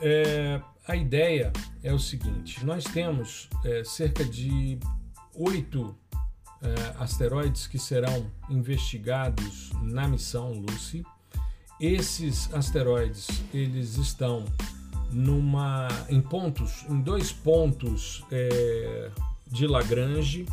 É, 0.00 0.62
a 0.86 0.94
ideia 0.94 1.52
é 1.82 1.92
o 1.92 1.98
seguinte: 1.98 2.64
nós 2.64 2.84
temos 2.84 3.48
é, 3.64 3.82
cerca 3.82 4.24
de 4.24 4.78
oito 5.34 5.98
é, 6.62 6.94
asteroides 7.02 7.66
que 7.66 7.80
serão 7.80 8.30
investigados 8.48 9.72
na 9.82 10.06
missão 10.06 10.52
Lucy. 10.52 11.04
Esses 11.84 12.48
asteroides 12.54 13.28
eles 13.52 13.98
estão 13.98 14.46
numa 15.12 15.86
em 16.08 16.18
pontos, 16.18 16.82
em 16.88 16.98
dois 16.98 17.30
pontos 17.30 18.24
é, 18.32 19.10
de 19.48 19.66
Lagrange. 19.66 20.46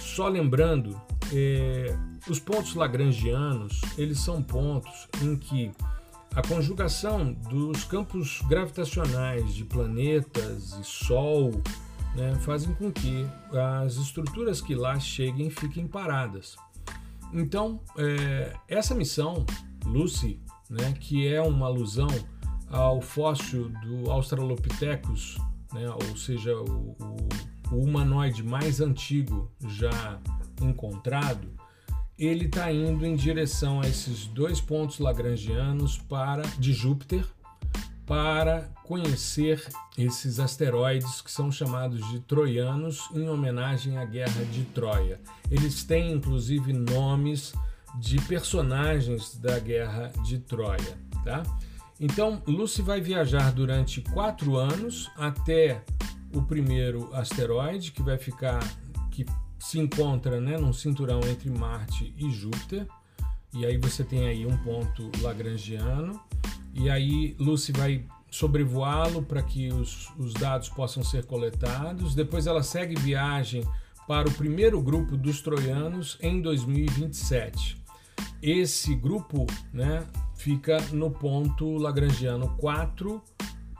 Só 0.00 0.26
lembrando, 0.26 0.98
é, 1.30 1.94
os 2.30 2.40
pontos 2.40 2.74
lagrangianos 2.76 3.82
eles 3.98 4.20
são 4.20 4.42
pontos 4.42 5.06
em 5.22 5.36
que 5.36 5.70
a 6.34 6.40
conjugação 6.40 7.34
dos 7.34 7.84
campos 7.84 8.40
gravitacionais 8.48 9.54
de 9.54 9.66
planetas 9.66 10.78
e 10.80 10.84
Sol 10.84 11.50
né, 12.14 12.36
fazem 12.36 12.72
com 12.72 12.90
que 12.90 13.26
as 13.52 13.96
estruturas 13.96 14.62
que 14.62 14.74
lá 14.74 14.98
cheguem 14.98 15.50
fiquem 15.50 15.86
paradas. 15.86 16.56
Então, 17.34 17.82
é, 17.98 18.54
essa 18.66 18.94
missão, 18.94 19.44
Lucy, 19.84 20.40
né, 20.74 20.94
que 20.98 21.26
é 21.26 21.40
uma 21.40 21.66
alusão 21.66 22.08
ao 22.68 23.00
fóssil 23.00 23.70
do 23.82 24.10
Australopithecus, 24.10 25.38
né, 25.72 25.88
ou 25.90 26.16
seja, 26.16 26.56
o, 26.56 26.96
o, 27.00 27.28
o 27.72 27.82
humanoide 27.82 28.42
mais 28.42 28.80
antigo 28.80 29.50
já 29.66 30.20
encontrado, 30.60 31.48
ele 32.18 32.46
está 32.46 32.72
indo 32.72 33.04
em 33.04 33.16
direção 33.16 33.80
a 33.80 33.88
esses 33.88 34.26
dois 34.26 34.60
pontos 34.60 34.98
lagrangianos 34.98 35.98
para 35.98 36.42
de 36.58 36.72
Júpiter 36.72 37.24
para 38.06 38.70
conhecer 38.84 39.66
esses 39.96 40.38
asteroides 40.38 41.20
que 41.22 41.30
são 41.30 41.50
chamados 41.50 42.06
de 42.10 42.20
troianos 42.20 43.08
em 43.14 43.28
homenagem 43.28 43.96
à 43.96 44.04
guerra 44.04 44.44
de 44.52 44.62
Troia. 44.64 45.18
Eles 45.50 45.84
têm 45.84 46.12
inclusive 46.12 46.72
nomes 46.72 47.54
de 47.98 48.20
personagens 48.22 49.36
da 49.36 49.58
guerra 49.58 50.12
de 50.24 50.38
Troia, 50.38 50.98
tá? 51.24 51.42
Então, 52.00 52.42
Lucy 52.46 52.82
vai 52.82 53.00
viajar 53.00 53.52
durante 53.52 54.00
quatro 54.00 54.56
anos 54.56 55.10
até 55.16 55.82
o 56.32 56.42
primeiro 56.42 57.08
asteroide 57.14 57.92
que 57.92 58.02
vai 58.02 58.18
ficar 58.18 58.60
que 59.10 59.24
se 59.58 59.78
encontra, 59.78 60.40
né, 60.40 60.58
num 60.58 60.72
cinturão 60.72 61.20
entre 61.20 61.48
Marte 61.48 62.12
e 62.18 62.30
Júpiter. 62.30 62.86
E 63.52 63.64
aí 63.64 63.78
você 63.78 64.02
tem 64.02 64.26
aí 64.26 64.44
um 64.44 64.56
ponto 64.58 65.10
lagrangiano 65.22 66.20
e 66.74 66.90
aí 66.90 67.36
Lucy 67.38 67.70
vai 67.70 68.04
sobrevoá-lo 68.28 69.22
para 69.22 69.40
que 69.42 69.68
os, 69.68 70.12
os 70.18 70.34
dados 70.34 70.68
possam 70.68 71.04
ser 71.04 71.24
coletados. 71.24 72.16
Depois 72.16 72.48
ela 72.48 72.64
segue 72.64 72.96
viagem 72.96 73.64
para 74.08 74.28
o 74.28 74.32
primeiro 74.32 74.82
grupo 74.82 75.16
dos 75.16 75.40
troianos 75.40 76.18
em 76.20 76.42
2027. 76.42 77.83
Esse 78.46 78.94
grupo 78.94 79.46
né, 79.72 80.06
fica 80.34 80.78
no 80.92 81.10
ponto 81.10 81.78
lagrangiano 81.78 82.54
4, 82.58 83.22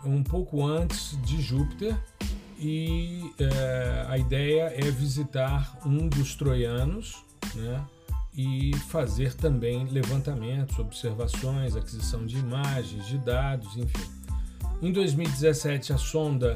um 0.07 0.23
pouco 0.23 0.65
antes 0.65 1.21
de 1.21 1.39
Júpiter, 1.39 1.95
e 2.59 3.31
é, 3.39 4.07
a 4.09 4.17
ideia 4.17 4.73
é 4.75 4.91
visitar 4.91 5.79
um 5.85 6.09
dos 6.09 6.35
troianos, 6.35 7.23
né, 7.55 7.85
e 8.35 8.75
fazer 8.89 9.35
também 9.35 9.85
levantamentos, 9.85 10.79
observações, 10.79 11.77
aquisição 11.77 12.25
de 12.25 12.39
imagens, 12.39 13.07
de 13.07 13.19
dados, 13.19 13.77
enfim. 13.77 14.09
Em 14.81 14.91
2017, 14.91 15.93
a 15.93 15.99
sonda 15.99 16.55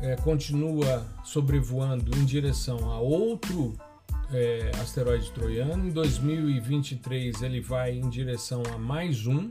é, 0.00 0.16
continua 0.16 1.06
sobrevoando 1.22 2.16
em 2.16 2.24
direção 2.24 2.90
a 2.90 2.98
outro 2.98 3.76
é, 4.32 4.70
asteroide 4.80 5.30
troiano. 5.32 5.86
Em 5.86 5.90
2023, 5.90 7.42
ele 7.42 7.60
vai 7.60 7.92
em 7.92 8.08
direção 8.08 8.62
a 8.72 8.78
mais 8.78 9.26
um, 9.26 9.50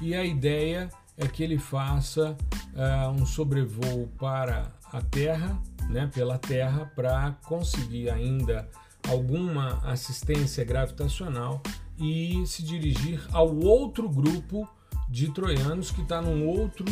e 0.00 0.14
a 0.14 0.24
ideia 0.24 0.90
é 1.16 1.26
que 1.26 1.42
ele 1.42 1.58
faça 1.58 2.36
uh, 2.74 3.10
um 3.10 3.24
sobrevoo 3.24 4.08
para 4.18 4.70
a 4.92 5.00
Terra, 5.00 5.58
né, 5.88 6.10
pela 6.12 6.38
Terra, 6.38 6.90
para 6.94 7.32
conseguir 7.46 8.10
ainda 8.10 8.68
alguma 9.08 9.78
assistência 9.84 10.64
gravitacional 10.64 11.62
e 11.98 12.42
se 12.46 12.62
dirigir 12.62 13.20
ao 13.32 13.56
outro 13.56 14.08
grupo 14.08 14.68
de 15.08 15.32
troianos 15.32 15.90
que 15.90 16.02
está 16.02 16.20
num 16.20 16.46
outro 16.46 16.84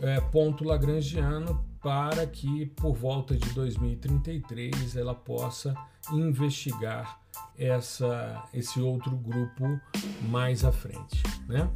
é, 0.00 0.20
ponto 0.20 0.64
lagrangiano 0.64 1.64
para 1.82 2.26
que 2.26 2.66
por 2.76 2.94
volta 2.94 3.36
de 3.36 3.48
2033 3.50 4.96
ela 4.96 5.14
possa 5.14 5.74
investigar 6.12 7.20
essa, 7.58 8.42
esse 8.52 8.80
outro 8.80 9.16
grupo 9.16 9.80
mais 10.28 10.64
à 10.64 10.72
frente. 10.72 11.22
Né? 11.48 11.70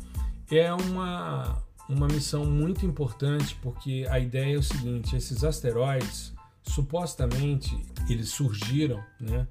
É 0.50 0.72
uma, 0.72 1.62
uma 1.88 2.06
missão 2.06 2.44
muito 2.44 2.84
importante 2.84 3.56
porque 3.62 4.06
a 4.10 4.18
ideia 4.18 4.56
é 4.56 4.58
o 4.58 4.62
seguinte: 4.62 5.16
esses 5.16 5.42
asteroides 5.42 6.34
supostamente 6.62 7.78
eles 8.08 8.30
surgiram 8.30 9.02
né, 9.20 9.46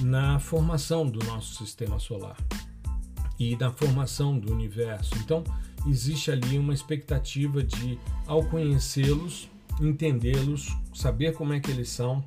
na 0.00 0.38
formação 0.38 1.06
do 1.06 1.24
nosso 1.26 1.54
sistema 1.56 1.98
solar 1.98 2.36
e 3.38 3.56
na 3.56 3.70
formação 3.72 4.38
do 4.38 4.52
universo. 4.52 5.14
Então 5.16 5.42
existe 5.86 6.30
ali 6.30 6.58
uma 6.58 6.72
expectativa 6.72 7.62
de, 7.62 7.98
ao 8.26 8.44
conhecê-los, 8.44 9.48
entendê-los, 9.84 10.76
saber 10.94 11.34
como 11.34 11.52
é 11.52 11.60
que 11.60 11.70
eles 11.70 11.88
são, 11.88 12.24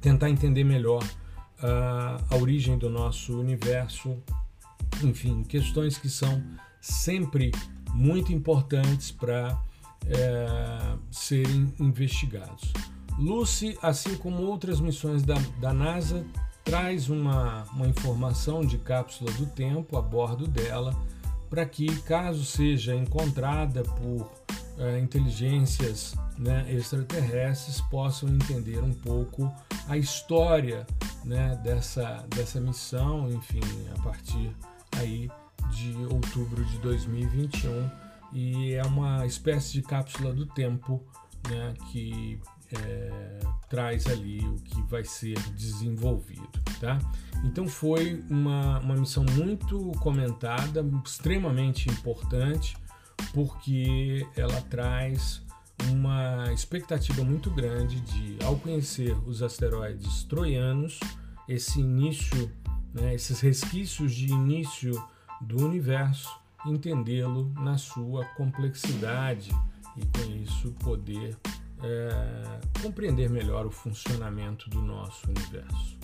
tentar 0.00 0.28
entender 0.30 0.64
melhor 0.64 1.02
uh, 1.02 2.24
a 2.30 2.36
origem 2.36 2.76
do 2.76 2.90
nosso 2.90 3.38
universo, 3.38 4.16
enfim, 5.02 5.42
questões 5.42 5.96
que 5.96 6.08
são 6.08 6.42
sempre 6.80 7.52
muito 7.92 8.32
importantes 8.32 9.10
para 9.10 9.60
é, 10.06 10.96
serem 11.10 11.72
investigados. 11.78 12.72
Lucy, 13.18 13.76
assim 13.82 14.14
como 14.16 14.42
outras 14.42 14.80
missões 14.80 15.22
da, 15.22 15.34
da 15.60 15.72
NASA, 15.72 16.24
traz 16.64 17.08
uma, 17.08 17.64
uma 17.72 17.86
informação 17.86 18.64
de 18.64 18.78
cápsula 18.78 19.32
do 19.32 19.46
tempo 19.46 19.96
a 19.96 20.02
bordo 20.02 20.46
dela 20.46 20.94
para 21.48 21.64
que, 21.64 21.86
caso 22.02 22.44
seja 22.44 22.94
encontrada 22.94 23.82
por 23.82 24.30
é, 24.78 24.98
inteligências 24.98 26.14
né, 26.38 26.64
extraterrestres, 26.68 27.80
possam 27.82 28.28
entender 28.28 28.82
um 28.82 28.92
pouco 28.92 29.52
a 29.88 29.96
história 29.96 30.86
né, 31.24 31.58
dessa, 31.62 32.24
dessa 32.34 32.60
missão, 32.60 33.30
enfim, 33.30 33.60
a 33.96 34.02
partir 34.02 34.54
aí 34.96 35.30
de 35.70 35.94
outubro 36.10 36.64
de 36.64 36.78
2021 36.78 37.90
e 38.32 38.74
é 38.74 38.82
uma 38.84 39.26
espécie 39.26 39.72
de 39.72 39.82
cápsula 39.82 40.32
do 40.32 40.46
tempo 40.46 41.02
né, 41.48 41.74
que 41.90 42.40
é, 42.72 43.40
traz 43.68 44.06
ali 44.06 44.40
o 44.46 44.56
que 44.56 44.82
vai 44.82 45.04
ser 45.04 45.38
desenvolvido, 45.52 46.48
tá? 46.80 46.98
Então 47.44 47.66
foi 47.66 48.22
uma, 48.28 48.78
uma 48.80 48.94
missão 48.94 49.24
muito 49.32 49.92
comentada, 50.00 50.84
extremamente 51.04 51.88
importante, 51.88 52.76
porque 53.32 54.26
ela 54.36 54.60
traz 54.62 55.42
uma 55.90 56.52
expectativa 56.52 57.22
muito 57.22 57.50
grande 57.50 58.00
de, 58.00 58.44
ao 58.44 58.56
conhecer 58.56 59.16
os 59.26 59.42
asteroides 59.42 60.24
troianos, 60.24 60.98
esse 61.48 61.80
início, 61.80 62.50
né, 62.92 63.14
esses 63.14 63.40
resquícios 63.40 64.12
de 64.12 64.26
início 64.26 64.92
do 65.40 65.64
universo, 65.64 66.28
entendê-lo 66.66 67.52
na 67.54 67.78
sua 67.78 68.24
complexidade 68.36 69.50
e 69.96 70.04
com 70.06 70.30
isso 70.42 70.72
poder 70.80 71.36
é, 71.82 72.60
compreender 72.82 73.30
melhor 73.30 73.66
o 73.66 73.70
funcionamento 73.70 74.68
do 74.68 74.82
nosso 74.82 75.28
universo. 75.30 75.96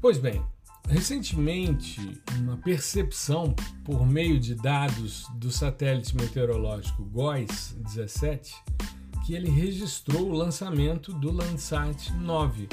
Pois 0.00 0.18
bem, 0.18 0.44
recentemente 0.88 2.20
uma 2.38 2.56
percepção 2.56 3.54
por 3.84 4.06
meio 4.06 4.40
de 4.40 4.54
dados 4.54 5.26
do 5.36 5.52
satélite 5.52 6.16
meteorológico 6.16 7.04
GOES 7.04 7.76
17 7.80 8.54
que 9.28 9.34
ele 9.34 9.50
registrou 9.50 10.30
o 10.30 10.32
lançamento 10.32 11.12
do 11.12 11.30
Landsat 11.30 12.10
9. 12.14 12.66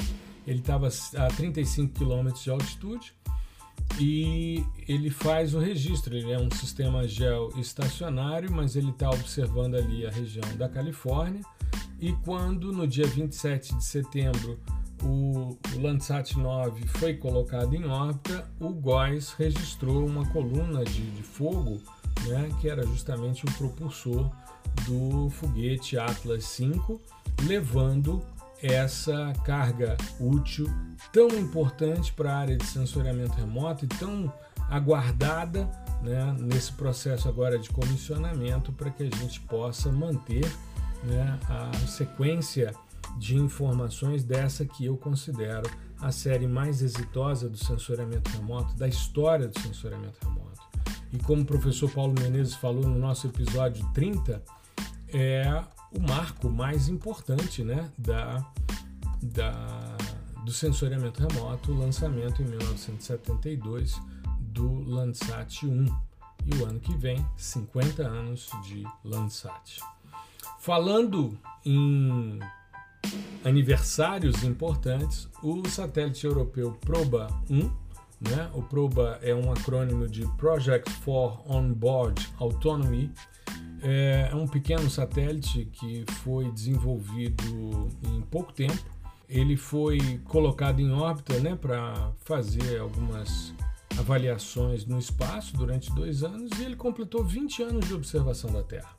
Ele 0.46 0.60
estava 0.60 0.88
a 0.88 1.28
35 1.28 1.92
km 1.92 2.32
de 2.32 2.48
altitude 2.48 3.12
e 4.00 4.64
ele 4.88 5.10
faz 5.10 5.54
o 5.54 5.58
registro. 5.58 6.16
Ele 6.16 6.32
é 6.32 6.38
um 6.38 6.50
sistema 6.50 7.06
geoestacionário, 7.06 8.50
mas 8.50 8.74
ele 8.74 8.88
está 8.88 9.10
observando 9.10 9.74
ali 9.74 10.06
a 10.06 10.10
região 10.10 10.48
da 10.56 10.66
Califórnia. 10.66 11.42
E 12.00 12.12
quando 12.24 12.72
no 12.72 12.86
dia 12.86 13.06
27 13.06 13.74
de 13.74 13.84
setembro 13.84 14.58
o, 15.06 15.58
Landsat 15.80 16.36
9 16.36 16.86
foi 16.86 17.14
colocado 17.14 17.74
em 17.74 17.86
órbita, 17.86 18.48
o 18.58 18.70
GOES 18.70 19.32
registrou 19.32 20.04
uma 20.04 20.26
coluna 20.26 20.84
de, 20.84 21.10
de 21.10 21.22
fogo, 21.22 21.80
né, 22.26 22.50
que 22.60 22.68
era 22.68 22.84
justamente 22.86 23.44
o 23.44 23.52
propulsor 23.52 24.30
do 24.86 25.30
foguete 25.30 25.98
Atlas 25.98 26.58
V, 26.58 26.98
levando 27.44 28.22
essa 28.62 29.32
carga 29.44 29.96
útil 30.18 30.66
tão 31.12 31.28
importante 31.28 32.12
para 32.12 32.32
a 32.32 32.38
área 32.38 32.56
de 32.56 32.66
sensoriamento 32.66 33.34
remoto 33.34 33.84
e 33.84 33.88
tão 33.88 34.32
aguardada 34.68 35.68
né, 36.02 36.34
nesse 36.38 36.72
processo 36.72 37.28
agora 37.28 37.58
de 37.58 37.68
comissionamento 37.70 38.72
para 38.72 38.90
que 38.90 39.02
a 39.02 39.16
gente 39.16 39.40
possa 39.40 39.92
manter 39.92 40.50
né, 41.04 41.38
a 41.48 41.72
sequência 41.86 42.74
de 43.16 43.36
informações 43.36 44.24
dessa 44.24 44.64
que 44.64 44.84
eu 44.84 44.96
considero 44.96 45.68
a 46.00 46.12
série 46.12 46.46
mais 46.46 46.82
exitosa 46.82 47.48
do 47.48 47.56
sensoriamento 47.56 48.30
remoto, 48.30 48.74
da 48.76 48.86
história 48.86 49.48
do 49.48 49.58
sensoriamento 49.58 50.18
remoto. 50.22 50.60
E 51.12 51.18
como 51.18 51.42
o 51.42 51.46
professor 51.46 51.90
Paulo 51.90 52.14
Menezes 52.20 52.54
falou 52.54 52.82
no 52.82 52.98
nosso 52.98 53.26
episódio 53.26 53.86
30, 53.94 54.42
é 55.08 55.64
o 55.92 56.00
marco 56.00 56.50
mais 56.50 56.88
importante 56.88 57.64
né, 57.64 57.90
da, 57.96 58.44
da, 59.22 59.96
do 60.44 60.52
sensoriamento 60.52 61.26
remoto, 61.26 61.72
o 61.72 61.78
lançamento 61.78 62.42
em 62.42 62.46
1972 62.46 63.98
do 64.40 64.82
Landsat 64.84 65.66
1 65.66 65.86
e 66.46 66.54
o 66.56 66.66
ano 66.66 66.80
que 66.80 66.94
vem 66.96 67.24
50 67.36 68.02
anos 68.02 68.50
de 68.64 68.84
Landsat. 69.04 69.80
Falando 70.60 71.36
em 71.64 72.38
aniversários 73.46 74.42
importantes, 74.42 75.28
o 75.40 75.66
satélite 75.68 76.26
europeu 76.26 76.72
Proba 76.80 77.28
1, 77.48 77.58
né? 78.28 78.50
o 78.52 78.60
Proba 78.60 79.20
é 79.22 79.32
um 79.32 79.52
acrônimo 79.52 80.08
de 80.08 80.26
Project 80.36 80.90
for 80.90 81.40
On-Board 81.48 82.28
Autonomy, 82.38 83.12
é 83.82 84.34
um 84.34 84.48
pequeno 84.48 84.90
satélite 84.90 85.66
que 85.66 86.04
foi 86.24 86.50
desenvolvido 86.50 87.88
em 88.02 88.20
pouco 88.22 88.52
tempo. 88.52 88.96
Ele 89.28 89.56
foi 89.56 90.20
colocado 90.24 90.80
em 90.80 90.90
órbita 90.90 91.38
né, 91.38 91.54
para 91.54 92.12
fazer 92.24 92.80
algumas 92.80 93.54
avaliações 93.96 94.84
no 94.86 94.98
espaço 94.98 95.56
durante 95.56 95.92
dois 95.94 96.24
anos 96.24 96.50
e 96.58 96.64
ele 96.64 96.74
completou 96.74 97.22
20 97.24 97.62
anos 97.62 97.86
de 97.86 97.94
observação 97.94 98.50
da 98.50 98.62
Terra. 98.62 98.96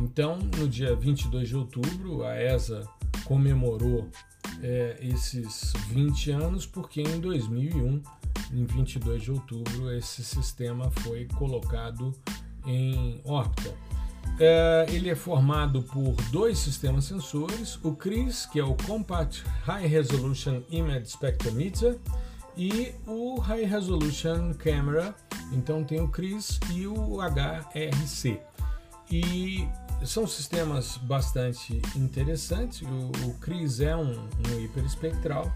Então, 0.00 0.38
no 0.58 0.68
dia 0.68 0.94
22 0.94 1.48
de 1.48 1.56
outubro, 1.56 2.22
a 2.22 2.36
ESA 2.38 2.86
comemorou 3.26 4.08
é, 4.62 4.98
esses 5.00 5.72
20 5.88 6.30
anos 6.30 6.66
porque 6.66 7.02
em 7.02 7.20
2001, 7.20 8.02
em 8.52 8.64
22 8.64 9.22
de 9.22 9.30
outubro, 9.32 9.92
esse 9.92 10.24
sistema 10.24 10.90
foi 11.02 11.26
colocado 11.36 12.12
em 12.66 13.20
órbita. 13.24 13.74
É, 14.38 14.86
ele 14.90 15.08
é 15.08 15.14
formado 15.14 15.82
por 15.82 16.14
dois 16.30 16.58
sistemas 16.58 17.04
sensores, 17.04 17.78
o 17.82 17.94
CRIS, 17.94 18.46
que 18.46 18.60
é 18.60 18.64
o 18.64 18.74
Compact 18.74 19.44
High 19.64 19.86
Resolution 19.86 20.62
Image 20.70 21.10
Spectrometer, 21.10 21.98
e 22.56 22.94
o 23.06 23.38
High 23.38 23.64
Resolution 23.64 24.52
Camera, 24.54 25.14
então 25.52 25.84
tem 25.84 26.00
o 26.00 26.08
CRIS 26.08 26.58
e 26.72 26.86
o 26.86 27.18
HRC. 27.20 28.40
E 29.10 29.68
são 30.04 30.26
sistemas 30.26 30.96
bastante 30.98 31.80
interessantes. 31.94 32.82
O, 32.82 33.28
o 33.28 33.34
CRIS 33.40 33.80
é 33.80 33.96
um, 33.96 34.28
um 34.48 34.60
hiperespectral, 34.60 35.52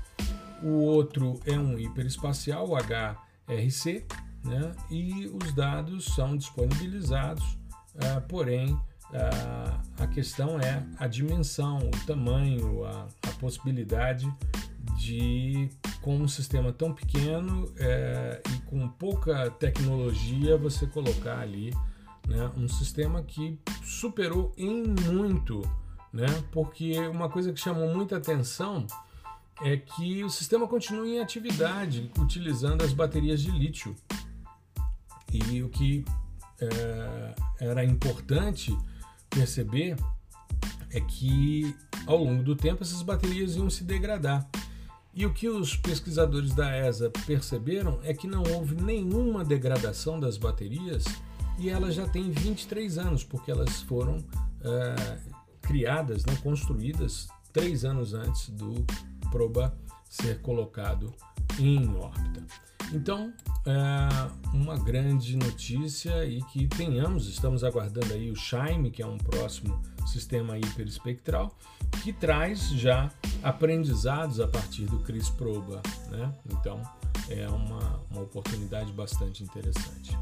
o 0.62 0.82
outro 0.82 1.40
é 1.46 1.58
um 1.58 1.78
hiperespacial, 1.78 2.68
o 2.68 2.76
HRC, 2.76 4.04
né? 4.44 4.72
e 4.90 5.26
os 5.26 5.52
dados 5.54 6.06
são 6.06 6.36
disponibilizados, 6.36 7.44
uh, 7.94 8.20
porém 8.28 8.72
uh, 8.72 9.80
a 9.98 10.06
questão 10.06 10.58
é 10.60 10.82
a 10.98 11.06
dimensão, 11.06 11.78
o 11.78 12.06
tamanho, 12.06 12.84
a, 12.84 13.06
a 13.22 13.32
possibilidade 13.38 14.32
de, 14.96 15.70
com 16.02 16.16
um 16.16 16.28
sistema 16.28 16.72
tão 16.72 16.92
pequeno 16.92 17.64
uh, 17.64 18.54
e 18.54 18.60
com 18.62 18.88
pouca 18.88 19.50
tecnologia, 19.50 20.56
você 20.56 20.86
colocar 20.86 21.38
ali 21.38 21.72
né, 22.26 22.50
um 22.56 22.68
sistema 22.68 23.22
que 23.22 23.58
superou 23.84 24.52
em 24.56 24.84
muito, 24.84 25.62
né, 26.12 26.26
porque 26.52 26.98
uma 27.08 27.28
coisa 27.28 27.52
que 27.52 27.60
chamou 27.60 27.94
muita 27.94 28.16
atenção 28.16 28.86
é 29.62 29.76
que 29.76 30.24
o 30.24 30.30
sistema 30.30 30.66
continua 30.66 31.06
em 31.06 31.20
atividade 31.20 32.10
utilizando 32.18 32.82
as 32.82 32.92
baterias 32.92 33.42
de 33.42 33.50
lítio. 33.50 33.94
E 35.32 35.62
o 35.62 35.68
que 35.68 36.04
é, 36.60 37.34
era 37.60 37.84
importante 37.84 38.76
perceber 39.28 39.96
é 40.90 41.00
que 41.00 41.76
ao 42.06 42.16
longo 42.16 42.42
do 42.42 42.56
tempo 42.56 42.82
essas 42.82 43.02
baterias 43.02 43.54
iam 43.56 43.70
se 43.70 43.84
degradar. 43.84 44.48
E 45.12 45.26
o 45.26 45.32
que 45.32 45.48
os 45.48 45.76
pesquisadores 45.76 46.54
da 46.54 46.76
ESA 46.76 47.10
perceberam 47.26 47.98
é 48.02 48.14
que 48.14 48.26
não 48.26 48.42
houve 48.42 48.76
nenhuma 48.76 49.44
degradação 49.44 50.18
das 50.18 50.36
baterias 50.36 51.04
e 51.60 51.68
elas 51.68 51.94
já 51.94 52.08
têm 52.08 52.30
23 52.30 52.96
anos, 52.96 53.22
porque 53.22 53.50
elas 53.50 53.82
foram 53.82 54.24
é, 54.62 55.18
criadas, 55.60 56.24
né, 56.24 56.34
construídas 56.42 57.28
três 57.52 57.84
anos 57.84 58.14
antes 58.14 58.48
do 58.48 58.84
Proba 59.30 59.76
ser 60.08 60.40
colocado 60.40 61.14
em 61.58 61.94
órbita. 61.94 62.44
Então, 62.92 63.32
é 63.66 64.56
uma 64.56 64.76
grande 64.76 65.36
notícia 65.36 66.24
e 66.24 66.42
que 66.44 66.66
tenhamos, 66.66 67.28
estamos 67.28 67.62
aguardando 67.62 68.12
aí 68.14 68.30
o 68.30 68.34
Shime, 68.34 68.90
que 68.90 69.02
é 69.02 69.06
um 69.06 69.18
próximo 69.18 69.80
sistema 70.06 70.58
hiperespectral, 70.58 71.56
que 72.02 72.12
traz 72.12 72.70
já 72.70 73.10
aprendizados 73.42 74.40
a 74.40 74.48
partir 74.48 74.86
do 74.86 74.98
CRIS 75.00 75.28
Proba. 75.28 75.80
Né? 76.10 76.34
Então, 76.50 76.82
é 77.28 77.46
uma, 77.48 78.00
uma 78.10 78.22
oportunidade 78.22 78.92
bastante 78.92 79.44
interessante. 79.44 80.18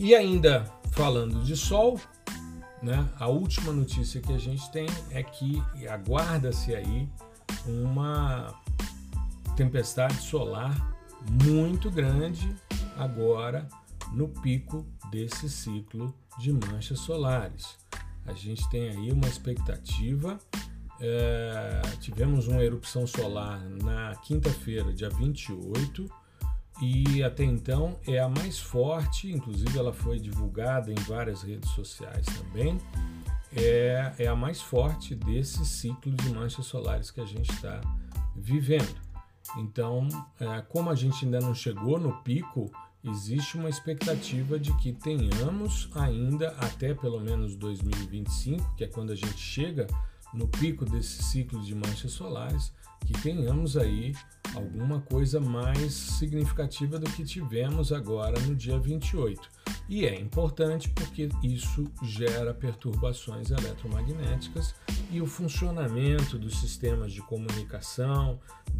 E 0.00 0.14
ainda 0.14 0.64
falando 0.92 1.44
de 1.44 1.54
Sol, 1.54 2.00
né, 2.82 3.06
a 3.18 3.28
última 3.28 3.70
notícia 3.70 4.18
que 4.18 4.32
a 4.32 4.38
gente 4.38 4.72
tem 4.72 4.86
é 5.10 5.22
que 5.22 5.62
aguarda-se 5.90 6.74
aí 6.74 7.06
uma 7.66 8.58
tempestade 9.54 10.16
solar 10.22 10.74
muito 11.44 11.90
grande 11.90 12.56
agora 12.96 13.68
no 14.14 14.26
pico 14.26 14.86
desse 15.10 15.50
ciclo 15.50 16.14
de 16.38 16.50
manchas 16.50 17.00
solares. 17.00 17.76
A 18.24 18.32
gente 18.32 18.66
tem 18.70 18.88
aí 18.88 19.12
uma 19.12 19.28
expectativa. 19.28 20.38
É, 20.98 21.82
tivemos 22.00 22.48
uma 22.48 22.64
erupção 22.64 23.06
solar 23.06 23.60
na 23.82 24.16
quinta-feira, 24.16 24.94
dia 24.94 25.10
28, 25.10 26.10
e 26.80 27.22
até 27.22 27.44
então 27.44 27.98
é 28.06 28.18
a 28.18 28.28
mais 28.28 28.58
forte, 28.58 29.30
inclusive 29.30 29.78
ela 29.78 29.92
foi 29.92 30.18
divulgada 30.18 30.90
em 30.90 31.00
várias 31.06 31.42
redes 31.42 31.70
sociais 31.70 32.24
também. 32.24 32.78
É, 33.54 34.14
é 34.18 34.26
a 34.26 34.36
mais 34.36 34.60
forte 34.60 35.14
desse 35.14 35.64
ciclo 35.66 36.12
de 36.12 36.30
manchas 36.30 36.66
solares 36.66 37.10
que 37.10 37.20
a 37.20 37.26
gente 37.26 37.50
está 37.50 37.80
vivendo. 38.34 38.96
Então, 39.56 40.08
é, 40.38 40.62
como 40.62 40.90
a 40.90 40.94
gente 40.94 41.24
ainda 41.24 41.40
não 41.40 41.54
chegou 41.54 41.98
no 41.98 42.12
pico, 42.22 42.70
existe 43.04 43.56
uma 43.56 43.68
expectativa 43.68 44.58
de 44.58 44.72
que 44.78 44.92
tenhamos 44.92 45.90
ainda 45.94 46.50
até 46.58 46.94
pelo 46.94 47.20
menos 47.20 47.56
2025, 47.56 48.74
que 48.76 48.84
é 48.84 48.86
quando 48.86 49.12
a 49.12 49.16
gente 49.16 49.38
chega 49.38 49.86
no 50.32 50.46
pico 50.46 50.84
desse 50.84 51.22
ciclo 51.24 51.60
de 51.60 51.74
manchas 51.74 52.12
solares, 52.12 52.72
que 53.06 53.12
tenhamos 53.14 53.76
aí 53.76 54.14
alguma 54.54 55.00
coisa 55.00 55.40
mais 55.40 55.92
significativa 55.92 56.98
do 56.98 57.10
que 57.10 57.24
tivemos 57.24 57.92
agora 57.92 58.38
no 58.40 58.54
dia 58.54 58.78
28. 58.78 59.48
E 59.88 60.06
é 60.06 60.18
importante 60.18 60.88
porque 60.90 61.28
isso 61.42 61.84
gera 62.02 62.54
perturbações 62.54 63.50
eletromagnéticas 63.50 64.74
e 65.10 65.20
o 65.20 65.26
funcionamento 65.26 66.38
dos 66.38 66.60
sistemas 66.60 67.12
de 67.12 67.20
comunicação, 67.22 68.38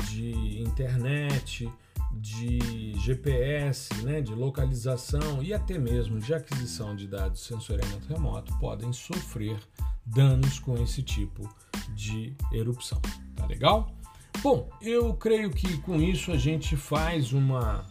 de 0.09 0.61
internet, 0.61 1.69
de 2.13 2.95
GPS, 2.99 3.95
né, 4.03 4.21
de 4.21 4.35
localização 4.35 5.43
e 5.43 5.53
até 5.53 5.79
mesmo 5.79 6.19
de 6.19 6.35
aquisição 6.35 6.95
de 6.95 7.07
dados 7.07 7.41
de 7.41 7.47
sensoriamento 7.47 8.09
remoto 8.09 8.57
podem 8.59 8.93
sofrer 8.93 9.59
danos 10.05 10.59
com 10.59 10.75
esse 10.83 11.03
tipo 11.03 11.49
de 11.95 12.35
erupção. 12.53 13.01
Tá 13.37 13.47
legal? 13.47 14.00
Bom, 14.43 14.69
eu 14.81 15.13
creio 15.15 15.51
que 15.51 15.77
com 15.79 15.97
isso 15.97 16.33
a 16.33 16.37
gente 16.37 16.77
faz 16.77 17.33
uma, 17.33 17.85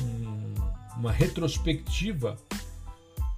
um, 0.00 0.54
uma 0.98 1.12
retrospectiva 1.12 2.36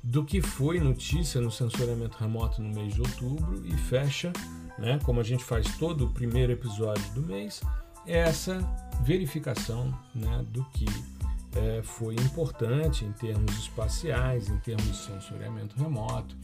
do 0.02 0.24
que 0.24 0.40
foi 0.40 0.78
notícia 0.80 1.40
no 1.40 1.50
sensoriamento 1.50 2.16
remoto 2.16 2.62
no 2.62 2.72
mês 2.72 2.94
de 2.94 3.00
outubro 3.00 3.60
e 3.66 3.76
fecha, 3.76 4.32
né, 4.78 4.98
como 5.04 5.20
a 5.20 5.22
gente 5.22 5.44
faz 5.44 5.76
todo 5.76 6.06
o 6.06 6.10
primeiro 6.10 6.52
episódio 6.52 7.04
do 7.12 7.20
mês, 7.22 7.60
essa 8.06 8.60
verificação 9.02 9.92
né, 10.14 10.44
do 10.50 10.64
que 10.66 10.86
é, 11.56 11.82
foi 11.82 12.14
importante 12.14 13.04
em 13.04 13.12
termos 13.12 13.52
espaciais, 13.58 14.48
em 14.48 14.58
termos 14.58 14.86
de 14.86 14.96
sensoriamento 14.96 15.76
remoto, 15.76 16.36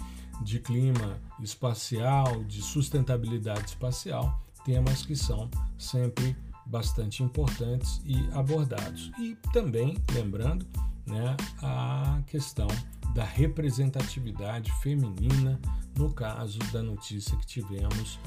de 0.42 0.59
clima 0.59 1.18
espacial, 1.40 2.42
de 2.45 2.61
sustentabilidade 2.61 3.68
espacial 3.68 4.40
temas 4.64 5.05
que 5.05 5.16
são 5.16 5.51
sempre 5.79 6.37
bastante 6.66 7.22
importantes 7.22 8.01
e 8.05 8.16
abordados. 8.33 9.11
E 9.18 9.37
também, 9.53 9.96
lembrando, 10.12 10.66
né, 11.07 11.37
a 11.61 12.22
questão 12.27 12.68
da 13.14 13.25
representatividade 13.25 14.72
feminina, 14.81 15.61
no 15.96 16.12
caso 16.12 16.59
da 16.72 16.83
notícia 16.83 17.37
que 17.37 17.46
tivemos 17.46 18.18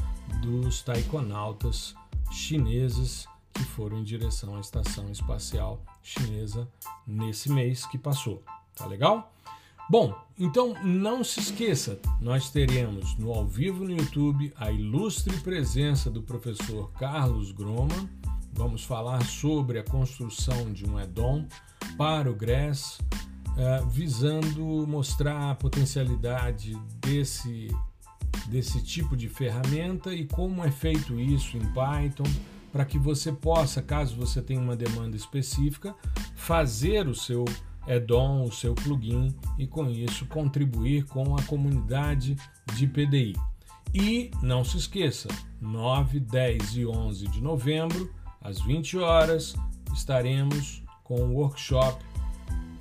dos 0.41 0.82
taikonautas 0.84 1.95
chineses 2.32 3.28
que 3.54 3.63
foram 3.63 4.00
em 4.00 4.04
direção 4.04 4.58
à 4.58 4.60
estação 4.60 5.10
espacial 5.10 5.82
chinesa 6.04 6.69
nesse 7.08 7.50
mês 7.50 7.86
que 7.86 7.98
passou. 7.98 8.43
Tá 8.76 8.86
legal? 8.86 9.34
Bom, 9.88 10.15
então 10.39 10.74
não 10.84 11.24
se 11.24 11.39
esqueça, 11.39 12.00
nós 12.19 12.50
teremos 12.50 13.15
no 13.19 13.32
ao 13.32 13.45
vivo 13.45 13.84
no 13.84 13.91
YouTube 13.91 14.52
a 14.58 14.71
ilustre 14.71 15.38
presença 15.41 16.10
do 16.10 16.24
professor 16.24 16.91
Carlos 16.93 17.52
Groman. 17.52 18.10
Vamos 18.52 18.84
falar 18.84 19.24
sobre 19.24 19.78
a 19.78 19.84
construção 19.84 20.74
de 20.74 20.89
um 20.89 21.00
EDOM 21.00 21.45
para 22.00 22.32
o 22.32 22.34
GRESS, 22.34 22.98
uh, 22.98 23.88
visando 23.88 24.88
mostrar 24.88 25.52
a 25.52 25.56
potencialidade 25.56 26.76
desse, 27.00 27.67
desse 28.48 28.84
tipo 28.84 29.15
de 29.15 29.30
ferramenta 29.30 30.15
e 30.15 30.26
como 30.26 30.65
é 30.65 30.71
feito 30.71 31.19
isso 31.19 31.58
em 31.58 31.74
Python, 31.74 32.26
para 32.71 32.86
que 32.86 32.98
você 32.98 33.32
possa, 33.32 33.84
caso 33.84 34.15
você 34.15 34.41
tenha 34.41 34.60
uma 34.60 34.76
demanda 34.76 35.15
específica, 35.15 35.95
fazer 36.36 37.08
o 37.08 37.13
seu 37.13 37.45
add-on, 37.88 38.43
o 38.43 38.52
seu 38.52 38.74
plugin 38.74 39.36
e 39.58 39.67
com 39.67 39.89
isso 39.89 40.26
contribuir 40.26 41.06
com 41.06 41.36
a 41.36 41.43
comunidade 41.43 42.36
de 42.74 42.88
PDI. 42.88 43.36
E 43.93 44.32
não 44.41 44.63
se 44.63 44.78
esqueça, 44.78 45.30
9, 45.62 46.19
10 46.19 46.78
e 46.78 46.86
11 46.86 47.28
de 47.28 47.41
novembro, 47.41 48.13
às 48.41 48.60
20 48.62 48.98
horas, 48.98 49.56
estaremos 49.93 50.84
com 51.04 51.15
o 51.15 51.34
workshop 51.36 52.04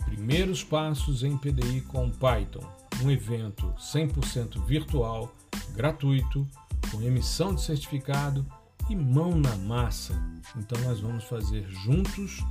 Primeiros 0.04 0.62
Passos 0.62 1.22
em 1.22 1.36
PDI 1.36 1.80
com 1.82 2.10
Python, 2.10 2.64
um 3.02 3.10
evento 3.10 3.72
100% 3.78 4.64
virtual, 4.64 5.34
gratuito, 5.74 6.46
com 6.90 7.02
emissão 7.02 7.54
de 7.54 7.62
certificado 7.62 8.46
e 8.88 8.94
mão 8.94 9.36
na 9.36 9.56
massa. 9.56 10.14
Então 10.56 10.80
nós 10.82 11.00
vamos 11.00 11.24
fazer 11.24 11.66
juntos 11.68 12.44